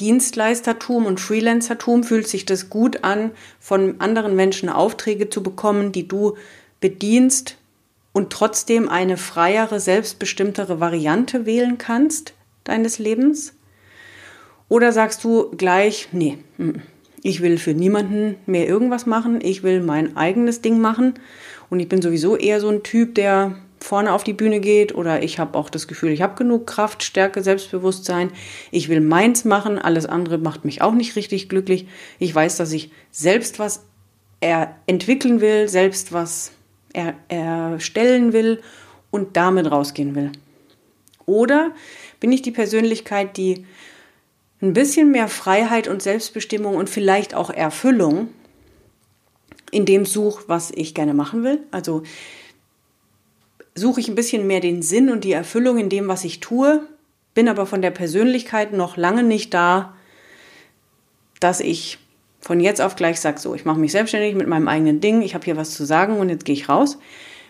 Dienstleistertum 0.00 1.06
und 1.06 1.20
Freelancertum? 1.20 2.04
Fühlt 2.04 2.28
sich 2.28 2.44
das 2.44 2.68
gut 2.68 3.02
an, 3.02 3.30
von 3.60 4.00
anderen 4.00 4.36
Menschen 4.36 4.68
Aufträge 4.68 5.30
zu 5.30 5.42
bekommen, 5.42 5.92
die 5.92 6.06
du 6.06 6.36
bedienst 6.80 7.56
und 8.12 8.30
trotzdem 8.30 8.88
eine 8.88 9.16
freiere, 9.16 9.80
selbstbestimmtere 9.80 10.80
Variante 10.80 11.46
wählen 11.46 11.78
kannst 11.78 12.34
deines 12.64 12.98
Lebens? 12.98 13.54
Oder 14.68 14.92
sagst 14.92 15.24
du 15.24 15.50
gleich, 15.56 16.08
nee, 16.12 16.38
ich 17.22 17.42
will 17.42 17.58
für 17.58 17.74
niemanden 17.74 18.36
mehr 18.46 18.66
irgendwas 18.66 19.06
machen, 19.06 19.40
ich 19.42 19.62
will 19.62 19.82
mein 19.82 20.16
eigenes 20.16 20.62
Ding 20.62 20.80
machen 20.80 21.14
und 21.70 21.80
ich 21.80 21.88
bin 21.88 22.02
sowieso 22.02 22.36
eher 22.36 22.60
so 22.60 22.68
ein 22.68 22.82
Typ, 22.82 23.14
der 23.14 23.56
vorne 23.80 24.12
auf 24.12 24.24
die 24.24 24.32
Bühne 24.32 24.60
geht 24.60 24.94
oder 24.94 25.22
ich 25.22 25.38
habe 25.38 25.58
auch 25.58 25.68
das 25.68 25.88
Gefühl, 25.88 26.12
ich 26.12 26.22
habe 26.22 26.36
genug 26.36 26.66
Kraft, 26.66 27.02
Stärke, 27.02 27.42
Selbstbewusstsein. 27.42 28.30
Ich 28.70 28.88
will 28.88 29.00
meins 29.00 29.44
machen, 29.44 29.78
alles 29.78 30.06
andere 30.06 30.38
macht 30.38 30.64
mich 30.64 30.82
auch 30.82 30.92
nicht 30.92 31.16
richtig 31.16 31.48
glücklich. 31.48 31.86
Ich 32.18 32.32
weiß, 32.32 32.56
dass 32.56 32.72
ich 32.72 32.92
selbst 33.10 33.58
was 33.58 33.84
entwickeln 34.86 35.40
will, 35.40 35.68
selbst 35.68 36.12
was 36.12 36.52
erstellen 36.92 38.32
will 38.32 38.60
und 39.10 39.36
damit 39.36 39.70
rausgehen 39.70 40.14
will. 40.14 40.32
Oder 41.26 41.72
bin 42.20 42.32
ich 42.32 42.42
die 42.42 42.50
Persönlichkeit, 42.50 43.36
die 43.36 43.66
ein 44.60 44.72
bisschen 44.72 45.10
mehr 45.10 45.28
Freiheit 45.28 45.88
und 45.88 46.02
Selbstbestimmung 46.02 46.76
und 46.76 46.88
vielleicht 46.88 47.34
auch 47.34 47.50
Erfüllung 47.50 48.28
in 49.70 49.86
dem 49.86 50.04
sucht, 50.04 50.48
was 50.48 50.70
ich 50.70 50.94
gerne 50.94 51.14
machen 51.14 51.42
will? 51.42 51.60
Also 51.70 52.02
suche 53.74 54.00
ich 54.00 54.08
ein 54.08 54.14
bisschen 54.14 54.46
mehr 54.46 54.60
den 54.60 54.82
Sinn 54.82 55.10
und 55.10 55.24
die 55.24 55.32
Erfüllung 55.32 55.78
in 55.78 55.88
dem, 55.88 56.08
was 56.08 56.24
ich 56.24 56.40
tue, 56.40 56.86
bin 57.34 57.48
aber 57.48 57.66
von 57.66 57.82
der 57.82 57.90
Persönlichkeit 57.90 58.72
noch 58.72 58.96
lange 58.96 59.22
nicht 59.22 59.54
da, 59.54 59.96
dass 61.40 61.60
ich 61.60 61.98
von 62.42 62.60
jetzt 62.60 62.82
auf 62.82 62.96
gleich 62.96 63.20
sage, 63.20 63.40
so, 63.40 63.54
ich 63.54 63.64
mache 63.64 63.78
mich 63.78 63.92
selbstständig 63.92 64.34
mit 64.34 64.48
meinem 64.48 64.68
eigenen 64.68 65.00
Ding, 65.00 65.22
ich 65.22 65.34
habe 65.34 65.44
hier 65.44 65.56
was 65.56 65.70
zu 65.70 65.84
sagen 65.84 66.18
und 66.18 66.28
jetzt 66.28 66.44
gehe 66.44 66.54
ich 66.54 66.68
raus. 66.68 66.98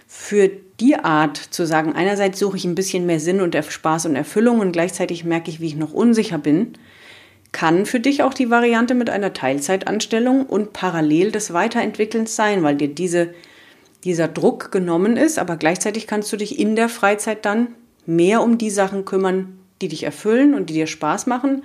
Für 0.07 0.51
die 0.79 0.97
Art 0.97 1.37
zu 1.37 1.66
sagen, 1.66 1.95
einerseits 1.95 2.38
suche 2.38 2.59
ich 2.59 2.64
ein 2.64 2.75
bisschen 2.75 3.07
mehr 3.07 3.19
Sinn 3.19 3.40
und 3.40 3.57
Spaß 3.57 4.07
und 4.07 4.14
Erfüllung 4.14 4.61
und 4.61 4.73
gleichzeitig 4.73 5.25
merke 5.25 5.51
ich, 5.51 5.61
wie 5.61 5.66
ich 5.66 5.77
noch 5.77 5.93
unsicher 5.93 6.38
bin, 6.38 6.75
kann 7.51 7.87
für 7.87 8.01
dich 8.01 8.23
auch 8.23 8.35
die 8.35 8.51
Variante 8.51 8.95
mit 8.95 9.11
einer 9.11 9.33
Teilzeitanstellung 9.33 10.47
und 10.47 10.73
parallel 10.73 11.33
des 11.33 11.53
Weiterentwickelns 11.53 12.37
sein, 12.37 12.62
weil 12.62 12.77
dir 12.77 12.88
diese 12.88 13.35
dieser 14.05 14.29
Druck 14.29 14.73
genommen 14.73 15.16
ist, 15.16 15.38
aber 15.38 15.57
gleichzeitig 15.57 16.07
kannst 16.07 16.33
du 16.33 16.37
dich 16.37 16.59
in 16.59 16.77
der 16.77 16.88
Freizeit 16.88 17.45
dann 17.45 17.69
mehr 18.05 18.43
um 18.43 18.59
die 18.59 18.71
Sachen 18.71 19.05
kümmern, 19.05 19.59
die 19.81 19.88
dich 19.88 20.03
erfüllen 20.03 20.55
und 20.55 20.71
die 20.71 20.75
dir 20.75 20.87
Spaß 20.87 21.27
machen. 21.27 21.62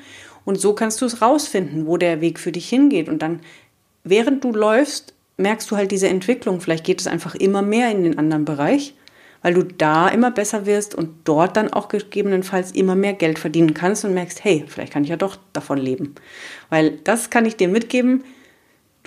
Und 0.47 0.59
so 0.59 0.73
kannst 0.73 1.01
du 1.01 1.05
es 1.05 1.21
rausfinden, 1.21 1.87
wo 1.87 1.97
der 1.97 2.21
Weg 2.21 2.39
für 2.39 2.53
dich 2.53 2.69
hingeht. 2.69 3.09
Und 3.09 3.21
dann, 3.21 3.41
während 4.05 4.43
du 4.43 4.53
läufst, 4.53 5.13
merkst 5.35 5.69
du 5.69 5.75
halt 5.75 5.91
diese 5.91 6.07
Entwicklung. 6.07 6.61
Vielleicht 6.61 6.85
geht 6.85 7.01
es 7.01 7.07
einfach 7.07 7.35
immer 7.35 7.61
mehr 7.61 7.91
in 7.91 8.03
den 8.03 8.17
anderen 8.17 8.45
Bereich, 8.45 8.95
weil 9.41 9.53
du 9.53 9.63
da 9.63 10.07
immer 10.07 10.31
besser 10.31 10.65
wirst 10.65 10.95
und 10.95 11.09
dort 11.25 11.57
dann 11.57 11.73
auch 11.73 11.89
gegebenenfalls 11.89 12.71
immer 12.71 12.95
mehr 12.95 13.13
Geld 13.13 13.39
verdienen 13.39 13.73
kannst 13.73 14.05
und 14.05 14.13
merkst, 14.13 14.43
hey, 14.45 14.63
vielleicht 14.67 14.93
kann 14.93 15.03
ich 15.03 15.09
ja 15.09 15.17
doch 15.17 15.37
davon 15.51 15.79
leben. 15.79 16.15
Weil 16.69 16.91
das 17.03 17.29
kann 17.29 17.45
ich 17.45 17.57
dir 17.57 17.67
mitgeben, 17.67 18.23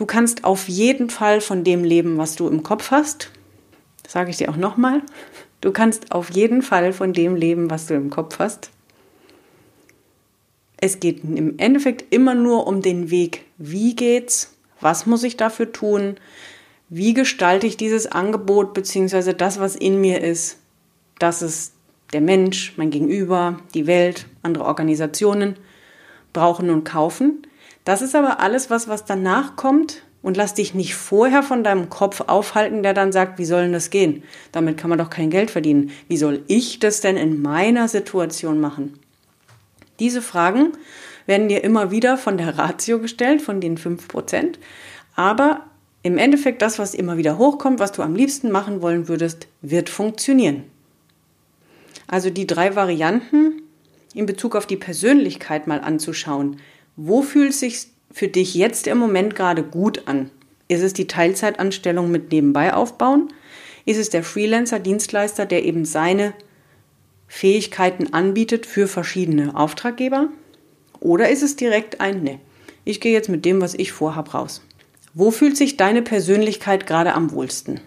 Du 0.00 0.06
kannst 0.06 0.44
auf 0.44 0.66
jeden 0.66 1.10
Fall 1.10 1.42
von 1.42 1.62
dem 1.62 1.84
leben, 1.84 2.16
was 2.16 2.34
du 2.34 2.48
im 2.48 2.62
Kopf 2.62 2.90
hast. 2.90 3.30
Das 4.02 4.12
sage 4.12 4.30
ich 4.30 4.38
dir 4.38 4.48
auch 4.48 4.56
nochmal. 4.56 5.02
Du 5.60 5.72
kannst 5.72 6.10
auf 6.10 6.30
jeden 6.30 6.62
Fall 6.62 6.94
von 6.94 7.12
dem 7.12 7.36
leben, 7.36 7.68
was 7.68 7.84
du 7.84 7.92
im 7.92 8.08
Kopf 8.08 8.38
hast. 8.38 8.70
Es 10.80 10.98
geht 11.00 11.24
im 11.24 11.58
Endeffekt 11.58 12.12
immer 12.14 12.34
nur 12.34 12.66
um 12.66 12.80
den 12.80 13.10
Weg. 13.10 13.44
Wie 13.58 13.94
geht's? 13.94 14.54
Was 14.80 15.04
muss 15.04 15.22
ich 15.24 15.36
dafür 15.36 15.72
tun? 15.72 16.16
Wie 16.88 17.12
gestalte 17.12 17.66
ich 17.66 17.76
dieses 17.76 18.06
Angebot 18.06 18.72
beziehungsweise 18.72 19.34
das, 19.34 19.60
was 19.60 19.76
in 19.76 20.00
mir 20.00 20.22
ist? 20.22 20.58
Das 21.18 21.42
ist 21.42 21.74
der 22.12 22.22
Mensch, 22.22 22.74
mein 22.76 22.90
Gegenüber, 22.90 23.60
die 23.74 23.86
Welt, 23.86 24.26
andere 24.42 24.64
Organisationen 24.64 25.56
brauchen 26.32 26.70
und 26.70 26.84
kaufen. 26.84 27.46
Das 27.84 28.02
ist 28.02 28.16
aber 28.16 28.40
alles 28.40 28.70
was, 28.70 28.88
was 28.88 29.04
danach 29.04 29.56
kommt 29.56 30.02
und 30.22 30.36
lass 30.36 30.54
dich 30.54 30.74
nicht 30.74 30.94
vorher 30.94 31.42
von 31.42 31.62
deinem 31.62 31.90
Kopf 31.90 32.22
aufhalten, 32.26 32.82
der 32.82 32.94
dann 32.94 33.12
sagt, 33.12 33.38
wie 33.38 33.44
soll 33.44 33.62
denn 33.62 33.72
das 33.72 33.90
gehen? 33.90 34.22
Damit 34.52 34.76
kann 34.76 34.90
man 34.90 34.98
doch 34.98 35.10
kein 35.10 35.30
Geld 35.30 35.50
verdienen. 35.50 35.90
Wie 36.08 36.16
soll 36.16 36.42
ich 36.46 36.78
das 36.78 37.00
denn 37.00 37.16
in 37.16 37.40
meiner 37.42 37.88
Situation 37.88 38.60
machen? 38.60 38.98
Diese 40.00 40.22
Fragen 40.22 40.72
werden 41.26 41.48
dir 41.48 41.62
immer 41.62 41.90
wieder 41.90 42.16
von 42.16 42.38
der 42.38 42.58
Ratio 42.58 42.98
gestellt, 42.98 43.42
von 43.42 43.60
den 43.60 43.78
5%. 43.78 44.54
Aber 45.14 45.66
im 46.02 46.18
Endeffekt 46.18 46.62
das, 46.62 46.78
was 46.78 46.94
immer 46.94 47.18
wieder 47.18 47.38
hochkommt, 47.38 47.78
was 47.78 47.92
du 47.92 48.02
am 48.02 48.16
liebsten 48.16 48.50
machen 48.50 48.82
wollen 48.82 49.06
würdest, 49.06 49.46
wird 49.60 49.90
funktionieren. 49.90 50.64
Also 52.08 52.30
die 52.30 52.46
drei 52.46 52.74
Varianten 52.74 53.62
in 54.14 54.26
Bezug 54.26 54.56
auf 54.56 54.66
die 54.66 54.76
Persönlichkeit 54.76 55.66
mal 55.66 55.80
anzuschauen. 55.80 56.56
Wo 56.96 57.22
fühlt 57.22 57.54
sich 57.54 57.86
für 58.10 58.28
dich 58.28 58.54
jetzt 58.54 58.86
im 58.86 58.98
Moment 58.98 59.36
gerade 59.36 59.62
gut 59.62 60.08
an? 60.08 60.30
Ist 60.68 60.82
es 60.82 60.92
die 60.94 61.06
Teilzeitanstellung 61.06 62.10
mit 62.10 62.32
nebenbei 62.32 62.74
aufbauen? 62.74 63.28
Ist 63.84 63.98
es 63.98 64.10
der 64.10 64.24
Freelancer, 64.24 64.78
Dienstleister, 64.78 65.46
der 65.46 65.64
eben 65.64 65.84
seine 65.84 66.32
Fähigkeiten 67.32 68.12
anbietet 68.12 68.66
für 68.66 68.88
verschiedene 68.88 69.54
Auftraggeber? 69.54 70.30
Oder 70.98 71.30
ist 71.30 71.44
es 71.44 71.54
direkt 71.54 72.00
ein, 72.00 72.24
ne, 72.24 72.40
ich 72.84 73.00
gehe 73.00 73.12
jetzt 73.12 73.28
mit 73.28 73.44
dem, 73.44 73.60
was 73.60 73.74
ich 73.74 73.92
vorhab, 73.92 74.34
raus? 74.34 74.62
Wo 75.14 75.30
fühlt 75.30 75.56
sich 75.56 75.76
deine 75.76 76.02
Persönlichkeit 76.02 76.88
gerade 76.88 77.14
am 77.14 77.30
wohlsten? 77.30 77.80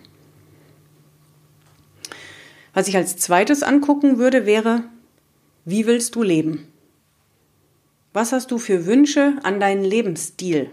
Was 2.73 2.87
ich 2.87 2.95
als 2.95 3.17
zweites 3.17 3.63
angucken 3.63 4.17
würde, 4.17 4.45
wäre, 4.45 4.85
wie 5.65 5.85
willst 5.87 6.15
du 6.15 6.23
leben? 6.23 6.69
Was 8.13 8.31
hast 8.31 8.49
du 8.49 8.57
für 8.57 8.85
Wünsche 8.85 9.39
an 9.43 9.59
deinen 9.59 9.83
Lebensstil? 9.83 10.71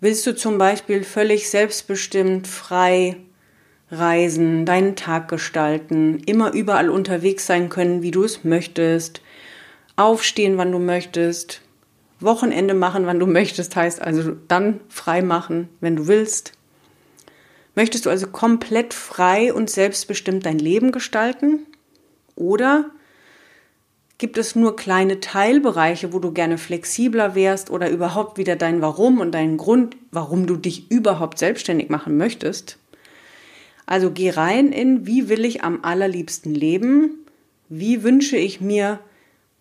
Willst 0.00 0.26
du 0.26 0.36
zum 0.36 0.58
Beispiel 0.58 1.04
völlig 1.04 1.48
selbstbestimmt, 1.48 2.46
frei 2.46 3.16
reisen, 3.98 4.66
deinen 4.66 4.96
Tag 4.96 5.28
gestalten, 5.28 6.20
immer 6.26 6.52
überall 6.52 6.90
unterwegs 6.90 7.46
sein 7.46 7.68
können, 7.68 8.02
wie 8.02 8.10
du 8.10 8.24
es 8.24 8.44
möchtest, 8.44 9.20
aufstehen, 9.96 10.58
wann 10.58 10.72
du 10.72 10.78
möchtest, 10.78 11.62
Wochenende 12.20 12.74
machen, 12.74 13.06
wann 13.06 13.18
du 13.18 13.26
möchtest, 13.26 13.76
heißt 13.76 14.00
also 14.00 14.36
dann 14.48 14.80
frei 14.88 15.22
machen, 15.22 15.68
wenn 15.80 15.96
du 15.96 16.06
willst? 16.06 16.52
Möchtest 17.74 18.06
du 18.06 18.10
also 18.10 18.28
komplett 18.28 18.94
frei 18.94 19.52
und 19.52 19.68
selbstbestimmt 19.68 20.46
dein 20.46 20.58
Leben 20.58 20.92
gestalten? 20.92 21.66
Oder 22.36 22.90
Gibt 24.16 24.38
es 24.38 24.54
nur 24.54 24.76
kleine 24.76 25.18
Teilbereiche, 25.18 26.12
wo 26.12 26.20
du 26.20 26.32
gerne 26.32 26.56
flexibler 26.56 27.34
wärst 27.34 27.70
oder 27.70 27.90
überhaupt 27.90 28.38
wieder 28.38 28.54
dein 28.54 28.80
Warum 28.80 29.18
und 29.18 29.32
deinen 29.32 29.56
Grund, 29.56 29.96
warum 30.12 30.46
du 30.46 30.56
dich 30.56 30.90
überhaupt 30.90 31.38
selbstständig 31.38 31.90
machen 31.90 32.16
möchtest? 32.16 32.78
Also 33.86 34.10
geh 34.10 34.30
rein 34.30 34.72
in, 34.72 35.06
wie 35.06 35.28
will 35.28 35.44
ich 35.44 35.62
am 35.62 35.80
allerliebsten 35.82 36.54
leben? 36.54 37.26
Wie 37.68 38.02
wünsche 38.02 38.36
ich 38.36 38.60
mir 38.60 39.00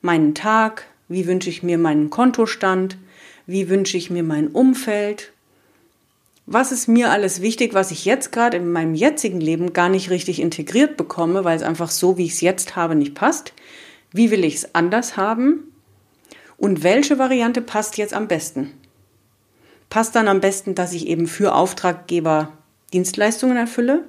meinen 0.01 0.35
Tag? 0.35 0.85
Wie 1.07 1.27
wünsche 1.27 1.49
ich 1.49 1.63
mir 1.63 1.77
meinen 1.77 2.09
Kontostand? 2.09 2.97
Wie 3.45 3.69
wünsche 3.69 3.97
ich 3.97 4.09
mir 4.09 4.23
mein 4.23 4.47
Umfeld? 4.47 5.33
was 6.45 6.71
ist 6.71 6.87
mir 6.87 7.09
alles 7.11 7.41
wichtig, 7.41 7.73
was 7.73 7.91
ich 7.91 8.05
jetzt 8.05 8.31
gerade 8.31 8.57
in 8.57 8.71
meinem 8.71 8.95
jetzigen 8.95 9.39
Leben 9.39 9.73
gar 9.73 9.89
nicht 9.89 10.09
richtig 10.09 10.41
integriert 10.41 10.97
bekomme, 10.97 11.43
weil 11.43 11.55
es 11.55 11.63
einfach 11.63 11.89
so, 11.89 12.17
wie 12.17 12.25
ich 12.25 12.33
es 12.33 12.41
jetzt 12.41 12.75
habe, 12.75 12.95
nicht 12.95 13.15
passt. 13.15 13.53
Wie 14.11 14.29
will 14.29 14.43
ich 14.43 14.55
es 14.55 14.75
anders 14.75 15.15
haben? 15.15 15.71
Und 16.57 16.83
welche 16.83 17.17
Variante 17.17 17.61
passt 17.61 17.97
jetzt 17.97 18.13
am 18.13 18.27
besten? 18.27 18.71
Passt 19.89 20.15
dann 20.15 20.27
am 20.27 20.41
besten, 20.41 20.75
dass 20.75 20.93
ich 20.93 21.07
eben 21.07 21.27
für 21.27 21.55
Auftraggeber 21.55 22.51
Dienstleistungen 22.91 23.57
erfülle? 23.57 24.03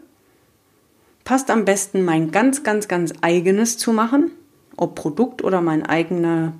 Passt 1.24 1.50
am 1.50 1.64
besten 1.64 2.04
mein 2.04 2.30
ganz, 2.30 2.62
ganz, 2.62 2.86
ganz 2.86 3.12
eigenes 3.22 3.78
zu 3.78 3.92
machen, 3.92 4.30
ob 4.76 4.94
Produkt 4.94 5.42
oder 5.42 5.62
meine 5.62 5.88
eigene 5.88 6.52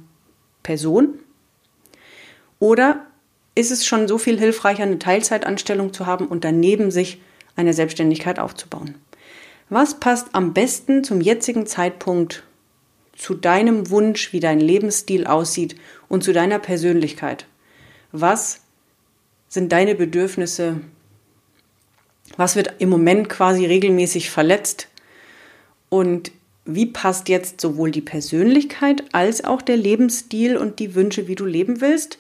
Person? 0.63 1.19
Oder 2.59 3.07
ist 3.55 3.71
es 3.71 3.87
schon 3.87 4.09
so 4.09 4.17
viel 4.17 4.39
hilfreicher, 4.39 4.83
eine 4.83 4.99
Teilzeitanstellung 4.99 5.93
zu 5.93 6.07
haben 6.07 6.27
und 6.27 6.45
daneben 6.45 6.91
sich 6.91 7.21
eine 7.57 7.75
Selbstständigkeit 7.75 8.39
aufzubauen? 8.39 8.95
Was 9.69 10.01
passt 10.01 10.29
am 10.33 10.55
besten 10.55 11.05
zum 11.05 11.21
jetzigen 11.21 11.67
Zeitpunkt 11.67 12.43
zu 13.17 13.35
deinem 13.35 13.91
Wunsch, 13.91 14.33
wie 14.33 14.41
dein 14.41 14.61
Lebensstil 14.61 15.27
aussieht 15.27 15.77
und 16.09 16.25
zu 16.25 16.33
deiner 16.33 16.59
Persönlichkeit? 16.59 17.47
Was 18.13 18.61
sind 19.49 19.73
deine 19.73 19.95
Bedürfnisse? 19.95 20.81
Was 22.37 22.57
wird 22.57 22.75
im 22.79 22.89
Moment 22.89 23.29
quasi 23.29 23.65
regelmäßig 23.65 24.31
verletzt? 24.31 24.89
Und 25.89 26.33
wie 26.65 26.87
passt 26.87 27.29
jetzt 27.29 27.61
sowohl 27.61 27.91
die 27.91 28.01
Persönlichkeit 28.01 29.05
als 29.13 29.45
auch 29.45 29.63
der 29.63 29.77
Lebensstil 29.77 30.57
und 30.57 30.79
die 30.79 30.95
Wünsche, 30.95 31.29
wie 31.29 31.35
du 31.35 31.45
leben 31.45 31.81
willst? 31.81 32.19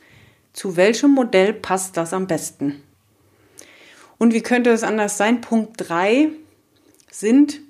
Zu 0.53 0.77
welchem 0.77 1.11
Modell 1.11 1.53
passt 1.53 1.97
das 1.97 2.13
am 2.13 2.27
besten? 2.27 2.83
Und 4.19 4.33
wie 4.33 4.43
könnte 4.43 4.71
es 4.71 4.85
anders 4.85 5.17
sein? 5.17 5.41
Punkt 5.41 5.89
3 5.89 6.29
sind 7.11 7.61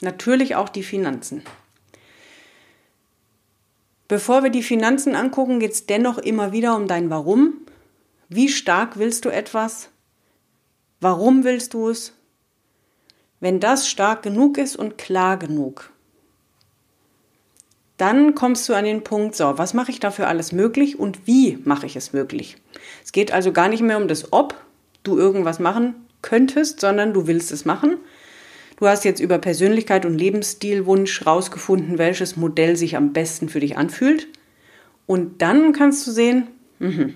natürlich 0.00 0.56
auch 0.56 0.68
die 0.68 0.82
Finanzen. 0.82 1.42
Bevor 4.08 4.42
wir 4.42 4.50
die 4.50 4.62
Finanzen 4.62 5.14
angucken, 5.14 5.60
geht 5.60 5.72
es 5.72 5.86
dennoch 5.86 6.18
immer 6.18 6.52
wieder 6.52 6.76
um 6.76 6.88
dein 6.88 7.08
Warum. 7.08 7.54
Wie 8.28 8.48
stark 8.48 8.98
willst 8.98 9.24
du 9.24 9.28
etwas? 9.28 9.91
Warum 11.02 11.42
willst 11.42 11.74
du 11.74 11.88
es? 11.88 12.12
Wenn 13.40 13.58
das 13.58 13.88
stark 13.88 14.22
genug 14.22 14.56
ist 14.56 14.76
und 14.76 14.98
klar 14.98 15.36
genug, 15.36 15.90
dann 17.96 18.36
kommst 18.36 18.68
du 18.68 18.74
an 18.74 18.84
den 18.84 19.02
Punkt, 19.02 19.34
so, 19.34 19.58
was 19.58 19.74
mache 19.74 19.90
ich 19.90 19.98
dafür 19.98 20.28
alles 20.28 20.52
möglich 20.52 21.00
und 21.00 21.26
wie 21.26 21.58
mache 21.64 21.86
ich 21.86 21.96
es 21.96 22.12
möglich? 22.12 22.56
Es 23.04 23.10
geht 23.10 23.32
also 23.32 23.50
gar 23.50 23.68
nicht 23.68 23.82
mehr 23.82 23.96
um 23.96 24.06
das 24.06 24.32
Ob 24.32 24.54
du 25.02 25.18
irgendwas 25.18 25.58
machen 25.58 25.96
könntest, 26.22 26.78
sondern 26.78 27.12
du 27.12 27.26
willst 27.26 27.50
es 27.50 27.64
machen. 27.64 27.96
Du 28.76 28.86
hast 28.86 29.04
jetzt 29.04 29.18
über 29.20 29.38
Persönlichkeit 29.38 30.06
und 30.06 30.16
Lebensstilwunsch 30.16 31.26
rausgefunden, 31.26 31.98
welches 31.98 32.36
Modell 32.36 32.76
sich 32.76 32.96
am 32.96 33.12
besten 33.12 33.48
für 33.48 33.58
dich 33.58 33.76
anfühlt. 33.76 34.28
Und 35.06 35.42
dann 35.42 35.72
kannst 35.72 36.06
du 36.06 36.12
sehen, 36.12 36.46
mh, 36.78 37.08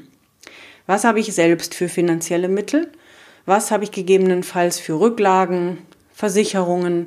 was 0.89 1.05
habe 1.05 1.21
ich 1.21 1.33
selbst 1.33 1.77
für 1.77 1.89
finanzielle 1.89 2.49
Mittel? 2.49 2.91
Was 3.49 3.71
habe 3.71 3.85
ich 3.85 3.93
gegebenenfalls 3.93 4.81
für 4.81 4.99
Rücklagen, 4.99 5.79
Versicherungen? 6.13 7.07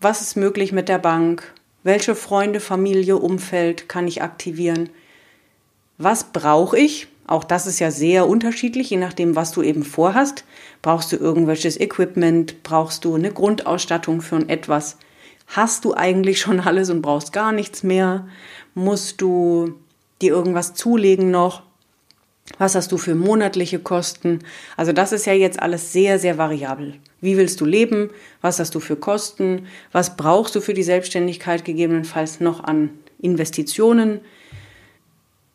Was 0.00 0.22
ist 0.22 0.36
möglich 0.36 0.72
mit 0.72 0.88
der 0.88 0.98
Bank? 0.98 1.52
Welche 1.82 2.14
Freunde, 2.14 2.60
Familie, 2.60 3.18
Umfeld 3.18 3.90
kann 3.90 4.08
ich 4.08 4.22
aktivieren? 4.22 4.88
Was 5.98 6.32
brauche 6.32 6.78
ich? 6.78 7.08
Auch 7.26 7.44
das 7.44 7.66
ist 7.66 7.78
ja 7.78 7.90
sehr 7.90 8.26
unterschiedlich, 8.26 8.88
je 8.88 8.96
nachdem, 8.96 9.36
was 9.36 9.52
du 9.52 9.60
eben 9.60 9.84
vorhast. 9.84 10.44
Brauchst 10.80 11.12
du 11.12 11.16
irgendwelches 11.16 11.78
Equipment? 11.78 12.62
Brauchst 12.62 13.04
du 13.04 13.14
eine 13.14 13.32
Grundausstattung 13.32 14.22
für 14.22 14.48
etwas? 14.48 14.96
Hast 15.46 15.84
du 15.84 15.94
eigentlich 15.94 16.40
schon 16.40 16.58
alles 16.58 16.88
und 16.88 17.02
brauchst 17.02 17.34
gar 17.34 17.52
nichts 17.52 17.82
mehr? 17.82 18.28
Musst 18.74 19.20
du 19.20 19.74
dir 20.22 20.32
irgendwas 20.32 20.72
zulegen 20.72 21.30
noch? 21.30 21.64
Was 22.58 22.74
hast 22.74 22.92
du 22.92 22.98
für 22.98 23.14
monatliche 23.14 23.78
Kosten? 23.78 24.40
Also 24.76 24.92
das 24.92 25.12
ist 25.12 25.26
ja 25.26 25.32
jetzt 25.32 25.60
alles 25.60 25.92
sehr, 25.92 26.18
sehr 26.18 26.38
variabel. 26.38 26.94
Wie 27.20 27.36
willst 27.36 27.60
du 27.60 27.64
leben? 27.64 28.10
Was 28.40 28.58
hast 28.58 28.74
du 28.74 28.80
für 28.80 28.96
Kosten? 28.96 29.66
Was 29.92 30.16
brauchst 30.16 30.54
du 30.54 30.60
für 30.60 30.74
die 30.74 30.82
Selbstständigkeit 30.82 31.64
gegebenenfalls 31.64 32.40
noch 32.40 32.62
an 32.62 32.90
Investitionen? 33.20 34.20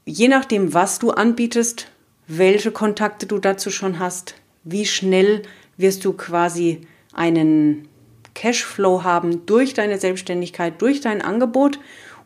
Je 0.06 0.30
nachdem, 0.30 0.74
was 0.74 1.00
du 1.00 1.12
anbietest, 1.12 1.88
welche 2.28 2.72
Kontakte 2.72 3.26
du 3.26 3.40
dazu 3.40 3.70
schon 3.70 4.00
hast, 4.00 4.36
wie 4.64 4.86
schnell 4.86 5.44
wirst 5.78 6.06
du 6.06 6.14
quasi 6.14 6.82
einen 7.14 7.88
Cashflow 8.34 9.04
haben 9.04 9.46
durch 9.46 9.74
deine 9.74 9.98
Selbstständigkeit, 9.98 10.82
durch 10.82 11.02
dein 11.02 11.22
Angebot 11.22 11.80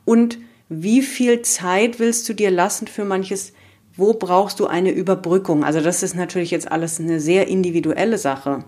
und 0.06 0.38
wie 0.70 1.02
viel 1.02 1.42
Zeit 1.42 2.00
willst 2.00 2.28
du 2.30 2.34
dir 2.34 2.52
lassen 2.52 2.88
für 2.88 3.06
manches 3.06 3.54
wo 4.02 4.14
brauchst 4.14 4.60
du 4.60 4.68
eine 4.68 4.92
Überbrückung? 4.92 5.64
Also 5.64 5.80
das 5.80 6.04
ist 6.04 6.16
natürlich 6.16 6.52
jetzt 6.52 6.70
alles 6.70 7.00
eine 7.00 7.20
sehr 7.20 7.48
individuelle 7.48 8.18
Sache. 8.18 8.66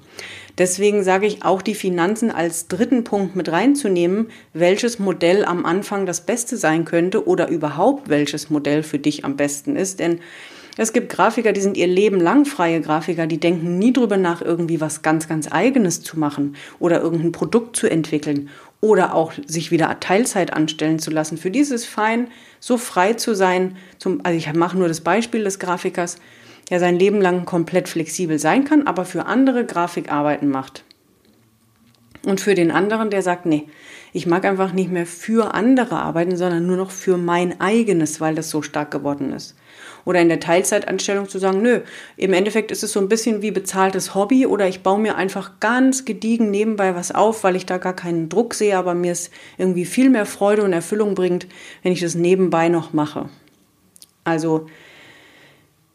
Deswegen 0.59 1.03
sage 1.03 1.25
ich 1.25 1.43
auch 1.43 1.63
die 1.63 1.73
Finanzen 1.73 2.29
als 2.29 2.67
dritten 2.67 3.03
Punkt 3.03 3.35
mit 3.35 3.51
reinzunehmen, 3.51 4.27
welches 4.53 4.99
Modell 4.99 5.43
am 5.43 5.65
Anfang 5.65 6.05
das 6.05 6.21
Beste 6.21 6.55
sein 6.55 6.85
könnte 6.85 7.27
oder 7.27 7.49
überhaupt 7.49 8.07
welches 8.09 8.51
Modell 8.51 8.83
für 8.83 8.99
dich 8.99 9.25
am 9.25 9.35
besten 9.35 9.75
ist. 9.75 9.99
Denn 9.99 10.19
es 10.77 10.93
gibt 10.93 11.09
Grafiker, 11.09 11.53
die 11.53 11.61
sind 11.61 11.77
ihr 11.77 11.87
Leben 11.87 12.19
lang 12.19 12.45
freie 12.45 12.81
Grafiker, 12.81 13.27
die 13.27 13.39
denken 13.39 13.77
nie 13.79 13.93
drüber 13.93 14.17
nach, 14.17 14.41
irgendwie 14.41 14.81
was 14.81 15.01
ganz, 15.01 15.27
ganz 15.27 15.51
eigenes 15.51 16.01
zu 16.01 16.19
machen 16.19 16.55
oder 16.79 17.01
irgendein 17.01 17.31
Produkt 17.31 17.75
zu 17.75 17.89
entwickeln 17.89 18.49
oder 18.83 19.15
auch 19.15 19.31
sich 19.47 19.71
wieder 19.71 19.97
Teilzeit 20.01 20.51
anstellen 20.51 20.99
zu 20.99 21.09
lassen. 21.09 21.37
Für 21.37 21.49
dieses 21.49 21.85
fein, 21.85 22.27
so 22.59 22.77
frei 22.77 23.13
zu 23.13 23.33
sein. 23.33 23.77
Zum, 23.97 24.19
also 24.25 24.37
ich 24.37 24.53
mache 24.53 24.77
nur 24.77 24.89
das 24.89 24.99
Beispiel 24.99 25.45
des 25.45 25.57
Grafikers, 25.57 26.17
der 26.69 26.81
sein 26.81 26.99
Leben 26.99 27.21
lang 27.21 27.45
komplett 27.45 27.87
flexibel 27.87 28.39
sein 28.39 28.65
kann, 28.65 28.85
aber 28.85 29.05
für 29.05 29.25
andere 29.25 29.65
Grafikarbeiten 29.65 30.49
macht. 30.49 30.83
Und 32.25 32.41
für 32.41 32.55
den 32.55 32.71
anderen, 32.71 33.09
der 33.09 33.21
sagt, 33.21 33.45
nee, 33.45 33.69
ich 34.11 34.27
mag 34.27 34.43
einfach 34.43 34.73
nicht 34.73 34.91
mehr 34.91 35.05
für 35.05 35.53
andere 35.53 35.95
arbeiten, 35.95 36.35
sondern 36.35 36.67
nur 36.67 36.75
noch 36.75 36.91
für 36.91 37.15
mein 37.15 37.61
eigenes, 37.61 38.19
weil 38.19 38.35
das 38.35 38.49
so 38.49 38.61
stark 38.61 38.91
geworden 38.91 39.31
ist. 39.31 39.55
Oder 40.05 40.21
in 40.21 40.29
der 40.29 40.39
Teilzeitanstellung 40.39 41.29
zu 41.29 41.39
sagen, 41.39 41.61
nö, 41.61 41.81
im 42.17 42.33
Endeffekt 42.33 42.71
ist 42.71 42.83
es 42.83 42.91
so 42.91 42.99
ein 42.99 43.07
bisschen 43.07 43.41
wie 43.41 43.51
bezahltes 43.51 44.15
Hobby 44.15 44.45
oder 44.45 44.67
ich 44.67 44.83
baue 44.83 44.99
mir 44.99 45.15
einfach 45.15 45.59
ganz 45.59 46.05
gediegen 46.05 46.51
nebenbei 46.51 46.95
was 46.95 47.11
auf, 47.11 47.43
weil 47.43 47.55
ich 47.55 47.65
da 47.65 47.77
gar 47.77 47.95
keinen 47.95 48.29
Druck 48.29 48.53
sehe, 48.53 48.77
aber 48.77 48.93
mir 48.93 49.13
es 49.13 49.31
irgendwie 49.57 49.85
viel 49.85 50.09
mehr 50.09 50.25
Freude 50.25 50.63
und 50.63 50.73
Erfüllung 50.73 51.15
bringt, 51.15 51.47
wenn 51.83 51.93
ich 51.93 52.01
das 52.01 52.15
nebenbei 52.15 52.69
noch 52.69 52.91
mache. 52.93 53.29
Also 54.23 54.67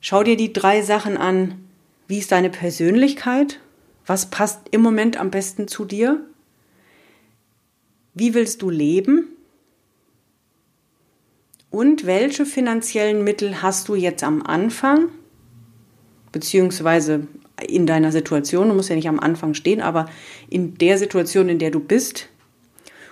schau 0.00 0.22
dir 0.22 0.36
die 0.36 0.52
drei 0.52 0.82
Sachen 0.82 1.16
an. 1.16 1.64
Wie 2.06 2.18
ist 2.18 2.32
deine 2.32 2.50
Persönlichkeit? 2.50 3.60
Was 4.06 4.30
passt 4.30 4.60
im 4.70 4.80
Moment 4.80 5.18
am 5.18 5.30
besten 5.30 5.68
zu 5.68 5.84
dir? 5.84 6.22
Wie 8.14 8.32
willst 8.32 8.62
du 8.62 8.70
leben? 8.70 9.28
Und 11.70 12.06
welche 12.06 12.46
finanziellen 12.46 13.24
Mittel 13.24 13.62
hast 13.62 13.88
du 13.88 13.94
jetzt 13.94 14.24
am 14.24 14.42
Anfang, 14.42 15.08
beziehungsweise 16.32 17.26
in 17.66 17.86
deiner 17.86 18.12
Situation, 18.12 18.68
du 18.68 18.74
musst 18.74 18.88
ja 18.88 18.96
nicht 18.96 19.08
am 19.08 19.20
Anfang 19.20 19.54
stehen, 19.54 19.80
aber 19.80 20.06
in 20.48 20.78
der 20.78 20.96
Situation, 20.96 21.48
in 21.48 21.58
der 21.58 21.70
du 21.70 21.80
bist, 21.80 22.28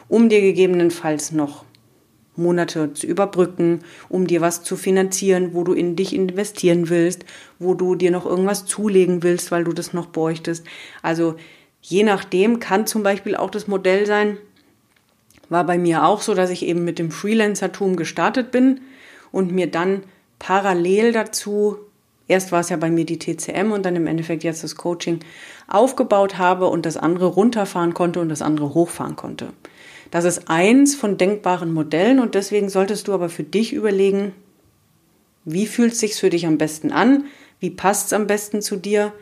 um 0.08 0.28
dir 0.28 0.40
gegebenenfalls 0.40 1.32
noch 1.32 1.64
Monate 2.36 2.92
zu 2.92 3.06
überbrücken, 3.06 3.80
um 4.08 4.26
dir 4.26 4.40
was 4.40 4.62
zu 4.62 4.76
finanzieren, 4.76 5.54
wo 5.54 5.64
du 5.64 5.72
in 5.72 5.96
dich 5.96 6.14
investieren 6.14 6.88
willst, 6.88 7.24
wo 7.58 7.74
du 7.74 7.94
dir 7.94 8.10
noch 8.10 8.26
irgendwas 8.26 8.66
zulegen 8.66 9.22
willst, 9.22 9.50
weil 9.50 9.64
du 9.64 9.72
das 9.72 9.92
noch 9.92 10.06
bräuchtest. 10.06 10.64
Also 11.02 11.36
je 11.80 12.02
nachdem 12.02 12.60
kann 12.60 12.86
zum 12.86 13.02
Beispiel 13.02 13.36
auch 13.36 13.50
das 13.50 13.68
Modell 13.68 14.06
sein, 14.06 14.38
war 15.48 15.64
bei 15.64 15.78
mir 15.78 16.04
auch 16.04 16.20
so, 16.20 16.34
dass 16.34 16.50
ich 16.50 16.64
eben 16.64 16.84
mit 16.84 16.98
dem 16.98 17.10
Freelancertum 17.10 17.96
gestartet 17.96 18.50
bin 18.50 18.80
und 19.32 19.52
mir 19.52 19.70
dann 19.70 20.02
parallel 20.38 21.12
dazu, 21.12 21.76
erst 22.28 22.52
war 22.52 22.60
es 22.60 22.68
ja 22.68 22.76
bei 22.76 22.90
mir 22.90 23.04
die 23.04 23.18
TCM 23.18 23.72
und 23.72 23.84
dann 23.84 23.96
im 23.96 24.06
Endeffekt 24.06 24.44
jetzt 24.44 24.64
das 24.64 24.76
Coaching, 24.76 25.20
aufgebaut 25.68 26.38
habe 26.38 26.66
und 26.66 26.86
das 26.86 26.96
andere 26.96 27.26
runterfahren 27.26 27.94
konnte 27.94 28.20
und 28.20 28.28
das 28.28 28.42
andere 28.42 28.74
hochfahren 28.74 29.16
konnte. 29.16 29.48
Das 30.10 30.24
ist 30.24 30.48
eins 30.48 30.94
von 30.94 31.18
denkbaren 31.18 31.72
Modellen 31.72 32.20
und 32.20 32.34
deswegen 32.34 32.68
solltest 32.68 33.08
du 33.08 33.14
aber 33.14 33.28
für 33.28 33.42
dich 33.42 33.72
überlegen, 33.72 34.32
wie 35.44 35.66
fühlt 35.66 35.92
es 35.92 36.00
sich 36.00 36.14
für 36.14 36.30
dich 36.30 36.46
am 36.46 36.58
besten 36.58 36.92
an, 36.92 37.24
wie 37.60 37.70
passt 37.70 38.06
es 38.06 38.12
am 38.12 38.26
besten 38.26 38.62
zu 38.62 38.76
dir 38.76 39.12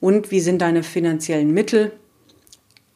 und 0.00 0.30
wie 0.30 0.40
sind 0.40 0.60
deine 0.60 0.82
finanziellen 0.82 1.52
Mittel 1.52 1.92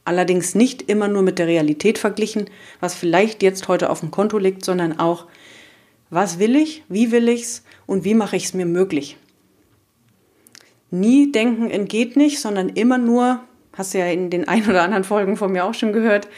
allerdings 0.09 0.55
nicht 0.55 0.83
immer 0.83 1.07
nur 1.07 1.23
mit 1.23 1.39
der 1.39 1.47
Realität 1.47 1.99
verglichen, 1.99 2.51
was 2.81 2.95
vielleicht 2.95 3.43
jetzt 3.43 3.69
heute 3.69 3.91
auf 3.91 4.01
dem 4.01 4.11
Konto 4.11 4.39
liegt, 4.39 4.65
sondern 4.65 4.99
auch, 4.99 5.27
was 6.11 6.39
will 6.39 6.57
ich, 6.57 6.83
wie 6.89 7.13
will 7.13 7.29
ich 7.29 7.43
es 7.43 7.65
und 7.87 8.05
wie 8.05 8.15
mache 8.15 8.37
ich 8.37 8.47
es 8.47 8.55
mir 8.55 8.67
möglich. 8.67 9.17
nie 10.91 11.31
denken, 11.31 11.71
entgeht 11.71 12.17
nicht, 12.17 12.41
sondern 12.41 12.71
immer 12.71 12.97
nur, 12.97 13.43
hast 13.75 13.93
du 13.93 13.99
ja 13.99 14.07
in 14.07 14.31
den 14.31 14.49
ein 14.49 14.67
oder 14.69 14.83
anderen 14.83 15.05
Folgen 15.05 15.37
von 15.37 15.53
mir 15.53 15.67
auch 15.67 15.75
schon 15.75 15.93
gehört, 15.93 16.29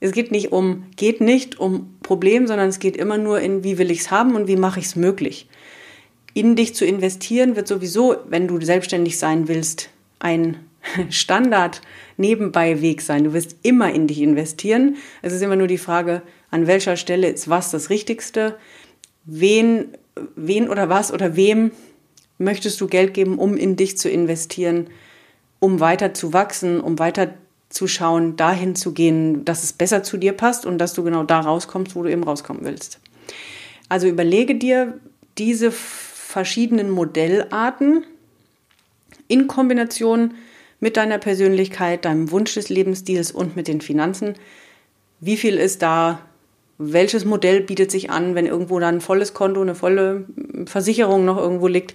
es 0.00 0.12
geht 0.12 0.30
nicht 0.30 0.52
um, 0.52 0.84
geht 0.96 1.22
nicht 1.22 1.58
um 1.58 1.96
Problem, 2.02 2.46
sondern 2.46 2.68
es 2.68 2.78
geht 2.78 2.98
immer 2.98 3.16
nur 3.16 3.40
in, 3.40 3.64
wie 3.64 3.78
will 3.78 3.90
ich 3.90 4.00
es 4.00 4.10
haben 4.10 4.34
und 4.34 4.46
wie 4.46 4.56
mache 4.56 4.80
ich 4.80 4.86
es 4.86 4.96
möglich. 4.96 5.48
In 6.34 6.54
dich 6.54 6.74
zu 6.74 6.84
investieren 6.84 7.56
wird 7.56 7.66
sowieso, 7.66 8.16
wenn 8.28 8.46
du 8.46 8.60
selbstständig 8.60 9.18
sein 9.18 9.48
willst, 9.48 9.88
ein 10.18 10.58
Standard 11.10 11.80
nebenbei 12.16 12.80
Weg 12.80 13.02
sein. 13.02 13.24
Du 13.24 13.32
wirst 13.32 13.56
immer 13.62 13.92
in 13.92 14.06
dich 14.06 14.20
investieren. 14.20 14.96
Es 15.22 15.32
ist 15.32 15.42
immer 15.42 15.56
nur 15.56 15.66
die 15.66 15.78
Frage, 15.78 16.22
an 16.50 16.66
welcher 16.66 16.96
Stelle 16.96 17.28
ist 17.28 17.48
was 17.48 17.70
das 17.70 17.90
Richtigste? 17.90 18.56
Wen, 19.24 19.88
wen 20.34 20.68
oder 20.68 20.88
was 20.88 21.12
oder 21.12 21.36
wem 21.36 21.72
möchtest 22.38 22.80
du 22.80 22.86
Geld 22.86 23.14
geben, 23.14 23.38
um 23.38 23.56
in 23.56 23.76
dich 23.76 23.98
zu 23.98 24.08
investieren, 24.08 24.88
um 25.58 25.80
weiter 25.80 26.14
zu 26.14 26.32
wachsen, 26.32 26.80
um 26.80 26.98
weiter 26.98 27.34
zu 27.68 27.88
schauen, 27.88 28.36
dahin 28.36 28.76
zu 28.76 28.92
gehen, 28.92 29.44
dass 29.44 29.64
es 29.64 29.72
besser 29.72 30.02
zu 30.02 30.16
dir 30.16 30.32
passt 30.32 30.66
und 30.66 30.78
dass 30.78 30.94
du 30.94 31.02
genau 31.02 31.24
da 31.24 31.40
rauskommst, 31.40 31.96
wo 31.96 32.02
du 32.02 32.10
eben 32.10 32.22
rauskommen 32.22 32.64
willst. 32.64 33.00
Also 33.88 34.06
überlege 34.06 34.54
dir 34.54 35.00
diese 35.38 35.70
verschiedenen 35.72 36.90
Modellarten 36.90 38.04
in 39.28 39.46
Kombination 39.46 40.34
mit 40.80 40.96
deiner 40.96 41.18
Persönlichkeit, 41.18 42.04
deinem 42.04 42.30
Wunsch 42.30 42.54
des 42.54 42.68
Lebensstils 42.68 43.32
und 43.32 43.56
mit 43.56 43.68
den 43.68 43.80
Finanzen. 43.80 44.34
Wie 45.20 45.36
viel 45.36 45.56
ist 45.56 45.82
da? 45.82 46.20
Welches 46.78 47.24
Modell 47.24 47.62
bietet 47.62 47.90
sich 47.90 48.10
an, 48.10 48.34
wenn 48.34 48.46
irgendwo 48.46 48.78
da 48.78 48.88
ein 48.88 49.00
volles 49.00 49.32
Konto, 49.32 49.62
eine 49.62 49.74
volle 49.74 50.26
Versicherung 50.66 51.24
noch 51.24 51.38
irgendwo 51.38 51.68
liegt? 51.68 51.94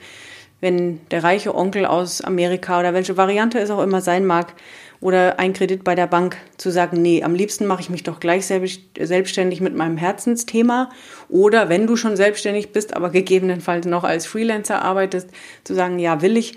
Wenn 0.59 0.99
der 1.11 1.23
reiche 1.23 1.55
Onkel 1.55 1.85
aus 1.85 2.21
Amerika 2.21 2.79
oder 2.79 2.93
welche 2.93 3.17
Variante 3.17 3.59
es 3.59 3.69
auch 3.69 3.81
immer 3.81 4.01
sein 4.01 4.25
mag, 4.25 4.53
oder 5.01 5.39
ein 5.39 5.53
Kredit 5.53 5.83
bei 5.83 5.95
der 5.95 6.05
Bank 6.05 6.37
zu 6.57 6.69
sagen, 6.69 7.01
nee, 7.01 7.23
am 7.23 7.33
liebsten 7.33 7.65
mache 7.65 7.81
ich 7.81 7.89
mich 7.89 8.03
doch 8.03 8.19
gleich 8.19 8.45
selbstständig 8.45 9.59
mit 9.59 9.75
meinem 9.75 9.97
Herzensthema. 9.97 10.91
Oder 11.27 11.69
wenn 11.69 11.87
du 11.87 11.95
schon 11.95 12.15
selbstständig 12.15 12.71
bist, 12.71 12.95
aber 12.95 13.09
gegebenenfalls 13.09 13.87
noch 13.87 14.03
als 14.03 14.27
Freelancer 14.27 14.83
arbeitest, 14.83 15.29
zu 15.63 15.73
sagen, 15.73 15.97
ja, 15.97 16.21
will 16.21 16.37
ich, 16.37 16.55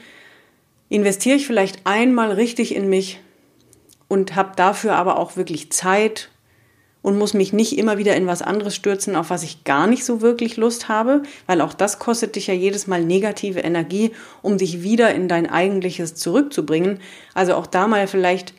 investiere 0.95 1.35
ich 1.37 1.47
vielleicht 1.47 1.81
einmal 1.85 2.31
richtig 2.31 2.73
in 2.73 2.89
mich 2.89 3.19
und 4.07 4.37
habe 4.37 4.53
dafür 4.55 4.95
aber 4.95 5.19
auch 5.19 5.37
wirklich 5.37 5.73
Zeit 5.73 6.31
und 7.03 7.19
muss 7.19 7.35
mich 7.35 7.53
nicht 7.53 7.77
immer 7.77 7.99
wieder 7.99 8.15
in 8.15 8.29
was 8.29 8.43
anderes 8.43 8.77
stürzen, 8.77 9.17
auf 9.17 9.29
was 9.29 9.43
ich 9.43 9.65
gar 9.65 9.89
nicht 9.89 10.05
so 10.05 10.21
wirklich 10.21 10.57
Lust 10.57 10.89
habe, 10.89 11.25
weil 11.49 11.61
auch 11.63 11.75
das 11.75 11.99
kostet 11.99 12.37
dich 12.37 12.47
ja 12.47 12.55
jedes 12.55 12.87
Mal 12.87 13.05
negative 13.05 13.59
Energie, 13.59 14.13
um 14.41 14.57
dich 14.57 14.85
wieder 14.85 15.13
in 15.13 15.27
dein 15.27 15.51
eigentliches 15.51 16.15
zurückzubringen. 16.15 17.01
Also 17.35 17.55
auch 17.55 17.67
da 17.67 17.89
mal 17.89 18.07
vielleicht 18.07 18.55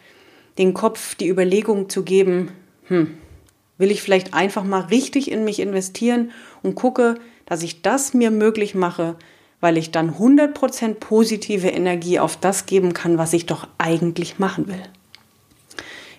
den 0.57 0.73
Kopf 0.73 1.15
die 1.15 1.29
Überlegung 1.29 1.87
zu 1.87 2.03
geben, 2.03 2.51
hm, 2.87 3.17
will 3.77 3.91
ich 3.91 4.01
vielleicht 4.01 4.33
einfach 4.33 4.65
mal 4.65 4.81
richtig 4.81 5.31
in 5.31 5.45
mich 5.45 5.61
investieren 5.61 6.31
und 6.63 6.75
gucke, 6.75 7.15
dass 7.45 7.63
ich 7.63 7.81
das 7.81 8.13
mir 8.13 8.29
möglich 8.29 8.75
mache, 8.75 9.15
weil 9.65 9.77
ich 9.77 9.89
dann 9.89 10.17
100% 10.19 10.93
positive 10.93 11.69
Energie 11.69 12.19
auf 12.19 12.37
das 12.37 12.67
geben 12.67 12.93
kann, 12.93 13.17
was 13.17 13.33
ich 13.33 13.47
doch 13.47 13.67
eigentlich 13.79 14.37
machen 14.37 14.67
will. 14.67 14.83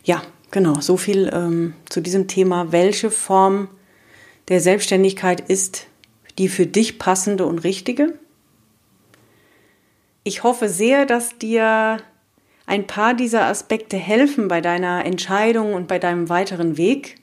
Ja, 0.03 0.21
genau, 0.51 0.81
so 0.81 0.97
viel 0.97 1.31
ähm, 1.33 1.75
zu 1.89 2.01
diesem 2.01 2.27
Thema. 2.27 2.73
Welche 2.73 3.09
Form 3.09 3.69
der 4.49 4.61
Selbstständigkeit 4.61 5.49
ist 5.49 5.87
die 6.39 6.49
für 6.49 6.67
dich 6.67 6.99
passende 6.99 7.47
und 7.47 7.61
richtige? 7.61 8.19
Ich 10.25 10.43
hoffe 10.43 10.69
sehr, 10.69 11.07
dass 11.07 11.39
dir 11.39 11.99
ein 12.67 12.89
paar 12.89 13.15
dieser 13.15 13.45
Aspekte 13.45 13.97
helfen 13.97 14.49
bei 14.49 14.61
deiner 14.61 15.05
Entscheidung 15.05 15.75
und 15.75 15.87
bei 15.87 16.01
deinem 16.01 16.29
weiteren 16.29 16.79
Weg. 16.79 17.15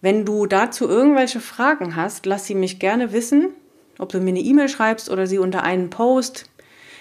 Wenn 0.00 0.24
du 0.24 0.46
dazu 0.46 0.88
irgendwelche 0.88 1.38
Fragen 1.38 1.94
hast, 1.94 2.26
lass 2.26 2.46
sie 2.46 2.56
mich 2.56 2.80
gerne 2.80 3.12
wissen 3.12 3.50
ob 3.98 4.10
du 4.10 4.20
mir 4.20 4.30
eine 4.30 4.40
E-Mail 4.40 4.68
schreibst 4.68 5.10
oder 5.10 5.26
sie 5.26 5.38
unter 5.38 5.62
einen 5.62 5.90
Post. 5.90 6.50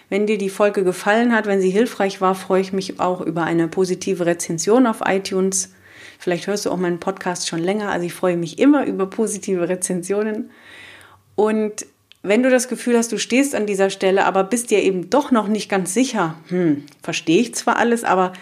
Wenn 0.10 0.28
dir 0.28 0.38
die 0.38 0.50
Folge 0.50 0.84
gefallen 0.84 1.34
hat, 1.34 1.48
wenn 1.48 1.62
sie 1.62 1.70
hilfreich 1.70 2.22
war, 2.22 2.36
freue 2.36 2.62
ich 2.62 2.74
mich 2.74 3.00
auch 3.00 3.22
über 3.22 3.44
eine 3.44 3.68
positive 3.68 4.26
Rezension 4.26 4.88
auf 4.88 5.02
iTunes. 5.06 5.74
Vielleicht 6.20 6.48
hörst 6.48 6.66
du 6.66 6.72
auch 6.72 6.78
meinen 6.78 7.00
Podcast 7.00 7.48
schon 7.48 7.60
länger, 7.60 7.90
also 7.90 8.06
ich 8.06 8.14
freue 8.14 8.38
mich 8.38 8.60
immer 8.60 8.86
über 8.86 9.08
positive 9.08 9.68
Rezensionen. 9.68 10.52
Und 11.36 11.86
wenn 12.24 12.42
du 12.42 12.50
das 12.50 12.68
Gefühl 12.68 12.98
hast, 12.98 13.12
du 13.12 13.20
stehst 13.20 13.54
an 13.54 13.68
dieser 13.68 13.90
Stelle, 13.90 14.26
aber 14.26 14.44
bist 14.44 14.72
dir 14.72 14.82
eben 14.82 15.10
doch 15.10 15.32
noch 15.32 15.48
nicht 15.48 15.70
ganz 15.70 15.94
sicher, 15.94 16.36
hm, 16.48 16.84
verstehe 17.04 17.42
ich 17.42 17.54
zwar 17.54 17.78
alles, 17.78 18.04
aber 18.04 18.34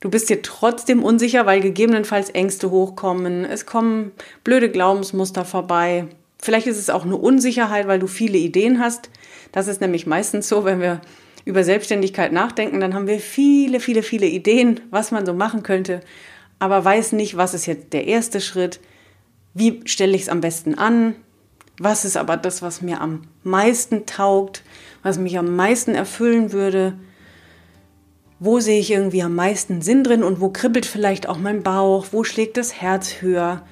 du 0.00 0.10
bist 0.10 0.28
dir 0.28 0.42
trotzdem 0.42 1.02
unsicher, 1.02 1.46
weil 1.46 1.60
gegebenenfalls 1.60 2.30
Ängste 2.30 2.70
hochkommen, 2.70 3.44
es 3.44 3.66
kommen 3.66 4.12
blöde 4.42 4.70
Glaubensmuster 4.70 5.44
vorbei, 5.44 6.06
Vielleicht 6.38 6.66
ist 6.66 6.78
es 6.78 6.90
auch 6.90 7.04
eine 7.04 7.16
Unsicherheit, 7.16 7.86
weil 7.88 7.98
du 7.98 8.06
viele 8.06 8.38
Ideen 8.38 8.80
hast. 8.80 9.10
Das 9.52 9.68
ist 9.68 9.80
nämlich 9.80 10.06
meistens 10.06 10.48
so, 10.48 10.64
wenn 10.64 10.80
wir 10.80 11.00
über 11.46 11.64
Selbstständigkeit 11.64 12.32
nachdenken, 12.32 12.80
dann 12.80 12.92
haben 12.92 13.06
wir 13.06 13.20
viele, 13.20 13.80
viele, 13.80 14.02
viele 14.02 14.26
Ideen, 14.26 14.80
was 14.90 15.12
man 15.12 15.24
so 15.24 15.32
machen 15.32 15.62
könnte, 15.62 16.00
aber 16.58 16.84
weiß 16.84 17.12
nicht, 17.12 17.36
was 17.36 17.54
ist 17.54 17.66
jetzt 17.66 17.92
der 17.92 18.06
erste 18.06 18.40
Schritt, 18.40 18.80
wie 19.54 19.80
stelle 19.84 20.16
ich 20.16 20.22
es 20.22 20.28
am 20.28 20.40
besten 20.40 20.74
an, 20.76 21.14
was 21.78 22.04
ist 22.04 22.16
aber 22.16 22.36
das, 22.36 22.62
was 22.62 22.82
mir 22.82 23.00
am 23.00 23.22
meisten 23.44 24.06
taugt, 24.06 24.62
was 25.02 25.18
mich 25.18 25.38
am 25.38 25.54
meisten 25.54 25.94
erfüllen 25.94 26.52
würde, 26.52 26.94
wo 28.40 28.58
sehe 28.58 28.80
ich 28.80 28.90
irgendwie 28.90 29.22
am 29.22 29.34
meisten 29.34 29.82
Sinn 29.82 30.02
drin 30.02 30.24
und 30.24 30.40
wo 30.40 30.48
kribbelt 30.50 30.84
vielleicht 30.84 31.28
auch 31.28 31.38
mein 31.38 31.62
Bauch, 31.62 32.06
wo 32.10 32.24
schlägt 32.24 32.56
das 32.56 32.80
Herz 32.80 33.20
höher, 33.20 33.64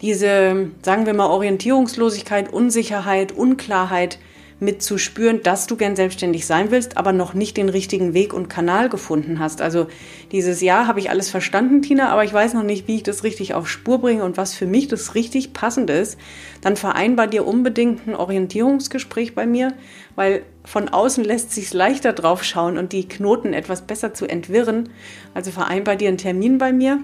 diese, 0.00 0.70
sagen 0.82 1.06
wir 1.06 1.14
mal, 1.14 1.26
Orientierungslosigkeit, 1.26 2.52
Unsicherheit, 2.52 3.32
Unklarheit 3.32 4.18
mit 4.60 4.82
zu 4.82 4.98
spüren, 4.98 5.42
dass 5.42 5.66
du 5.68 5.76
gern 5.76 5.94
selbstständig 5.94 6.44
sein 6.44 6.70
willst, 6.70 6.96
aber 6.96 7.12
noch 7.12 7.32
nicht 7.32 7.56
den 7.56 7.68
richtigen 7.68 8.12
Weg 8.12 8.34
und 8.34 8.48
Kanal 8.48 8.88
gefunden 8.88 9.38
hast. 9.38 9.60
Also 9.60 9.86
dieses 10.32 10.60
Jahr 10.60 10.88
habe 10.88 10.98
ich 10.98 11.10
alles 11.10 11.30
verstanden, 11.30 11.80
Tina, 11.80 12.08
aber 12.08 12.24
ich 12.24 12.32
weiß 12.32 12.54
noch 12.54 12.64
nicht, 12.64 12.88
wie 12.88 12.96
ich 12.96 13.02
das 13.04 13.22
richtig 13.22 13.54
auf 13.54 13.68
Spur 13.68 14.00
bringe 14.00 14.24
und 14.24 14.36
was 14.36 14.54
für 14.54 14.66
mich 14.66 14.88
das 14.88 15.14
richtig 15.14 15.52
passende 15.52 15.92
ist. 15.92 16.18
Dann 16.60 16.76
vereinbar 16.76 17.28
dir 17.28 17.46
unbedingt 17.46 18.08
ein 18.08 18.16
Orientierungsgespräch 18.16 19.34
bei 19.34 19.46
mir, 19.46 19.74
weil 20.16 20.42
von 20.64 20.88
außen 20.88 21.22
lässt 21.22 21.52
sich 21.52 21.72
leichter 21.72 22.12
drauf 22.12 22.42
schauen 22.42 22.78
und 22.78 22.92
die 22.92 23.06
Knoten 23.06 23.52
etwas 23.52 23.82
besser 23.82 24.12
zu 24.12 24.26
entwirren. 24.26 24.88
Also 25.34 25.52
vereinbar 25.52 25.94
dir 25.94 26.08
einen 26.08 26.18
Termin 26.18 26.58
bei 26.58 26.72
mir. 26.72 27.00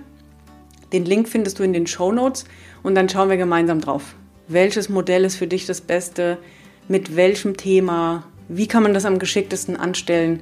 Den 0.94 1.04
Link 1.04 1.28
findest 1.28 1.58
du 1.58 1.64
in 1.64 1.72
den 1.72 1.88
Show 1.88 2.12
Notes 2.12 2.44
und 2.84 2.94
dann 2.94 3.08
schauen 3.08 3.28
wir 3.28 3.36
gemeinsam 3.36 3.80
drauf. 3.80 4.14
Welches 4.46 4.88
Modell 4.88 5.24
ist 5.24 5.34
für 5.34 5.48
dich 5.48 5.66
das 5.66 5.80
Beste? 5.80 6.38
Mit 6.86 7.16
welchem 7.16 7.56
Thema? 7.56 8.22
Wie 8.46 8.68
kann 8.68 8.84
man 8.84 8.94
das 8.94 9.04
am 9.04 9.18
geschicktesten 9.18 9.74
anstellen? 9.74 10.38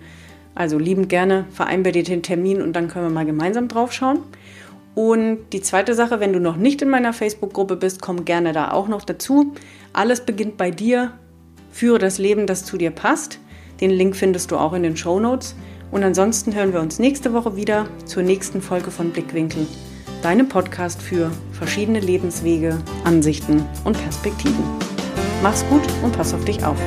Also 0.55 0.79
liebend 0.79 1.09
gerne 1.09 1.47
vereinbar 1.53 1.93
dir 1.93 2.03
den 2.03 2.23
Termin 2.23 2.61
und 2.61 2.75
dann 2.75 2.89
können 2.89 3.07
wir 3.07 3.15
mal 3.15 3.25
gemeinsam 3.25 3.67
drauf 3.67 3.95
schauen. 3.95 4.19
Und 4.95 5.39
die 5.55 5.63
zweite 5.63 5.95
Sache, 5.95 6.21
wenn 6.21 6.35
du 6.35 6.39
noch 6.39 6.57
nicht 6.57 6.83
in 6.83 6.91
meiner 6.91 7.15
Facebook-Gruppe 7.15 7.77
bist, 7.77 8.03
komm 8.03 8.27
gerne 8.27 8.53
da 8.53 8.73
auch 8.73 8.89
noch 8.89 9.07
dazu. 9.07 9.55
Alles 9.95 10.21
beginnt 10.21 10.59
bei 10.59 10.71
dir. 10.71 11.13
Führe 11.71 11.99
das 11.99 12.19
Leben, 12.19 12.47
das 12.47 12.67
zu 12.67 12.77
dir 12.77 12.91
passt. 12.91 13.39
Den 13.81 13.91
Link 13.91 14.17
findest 14.17 14.51
du 14.51 14.59
auch 14.59 14.75
in 14.75 14.83
den 14.83 14.99
Show 14.99 15.19
Notes. 15.19 15.55
Und 15.91 16.05
ansonsten 16.05 16.55
hören 16.55 16.75
wir 16.75 16.81
uns 16.81 16.99
nächste 16.99 17.33
Woche 17.33 17.57
wieder 17.57 17.87
zur 18.05 18.23
nächsten 18.23 18.61
Folge 18.61 18.91
von 18.91 19.13
Blickwinkel 19.13 19.67
deinem 20.23 20.49
Podcast 20.49 21.03
für 21.03 21.31
verschiedene 21.53 22.01
Lebenswege, 22.01 22.79
Ansichten 23.05 23.65
und 23.85 24.01
Perspektiven. 24.03 24.65
Mach's 25.43 25.65
gut 25.69 25.83
und 26.03 26.17
pass 26.17 26.33
auf 26.33 26.45
dich 26.45 26.65
auf. 26.65 26.79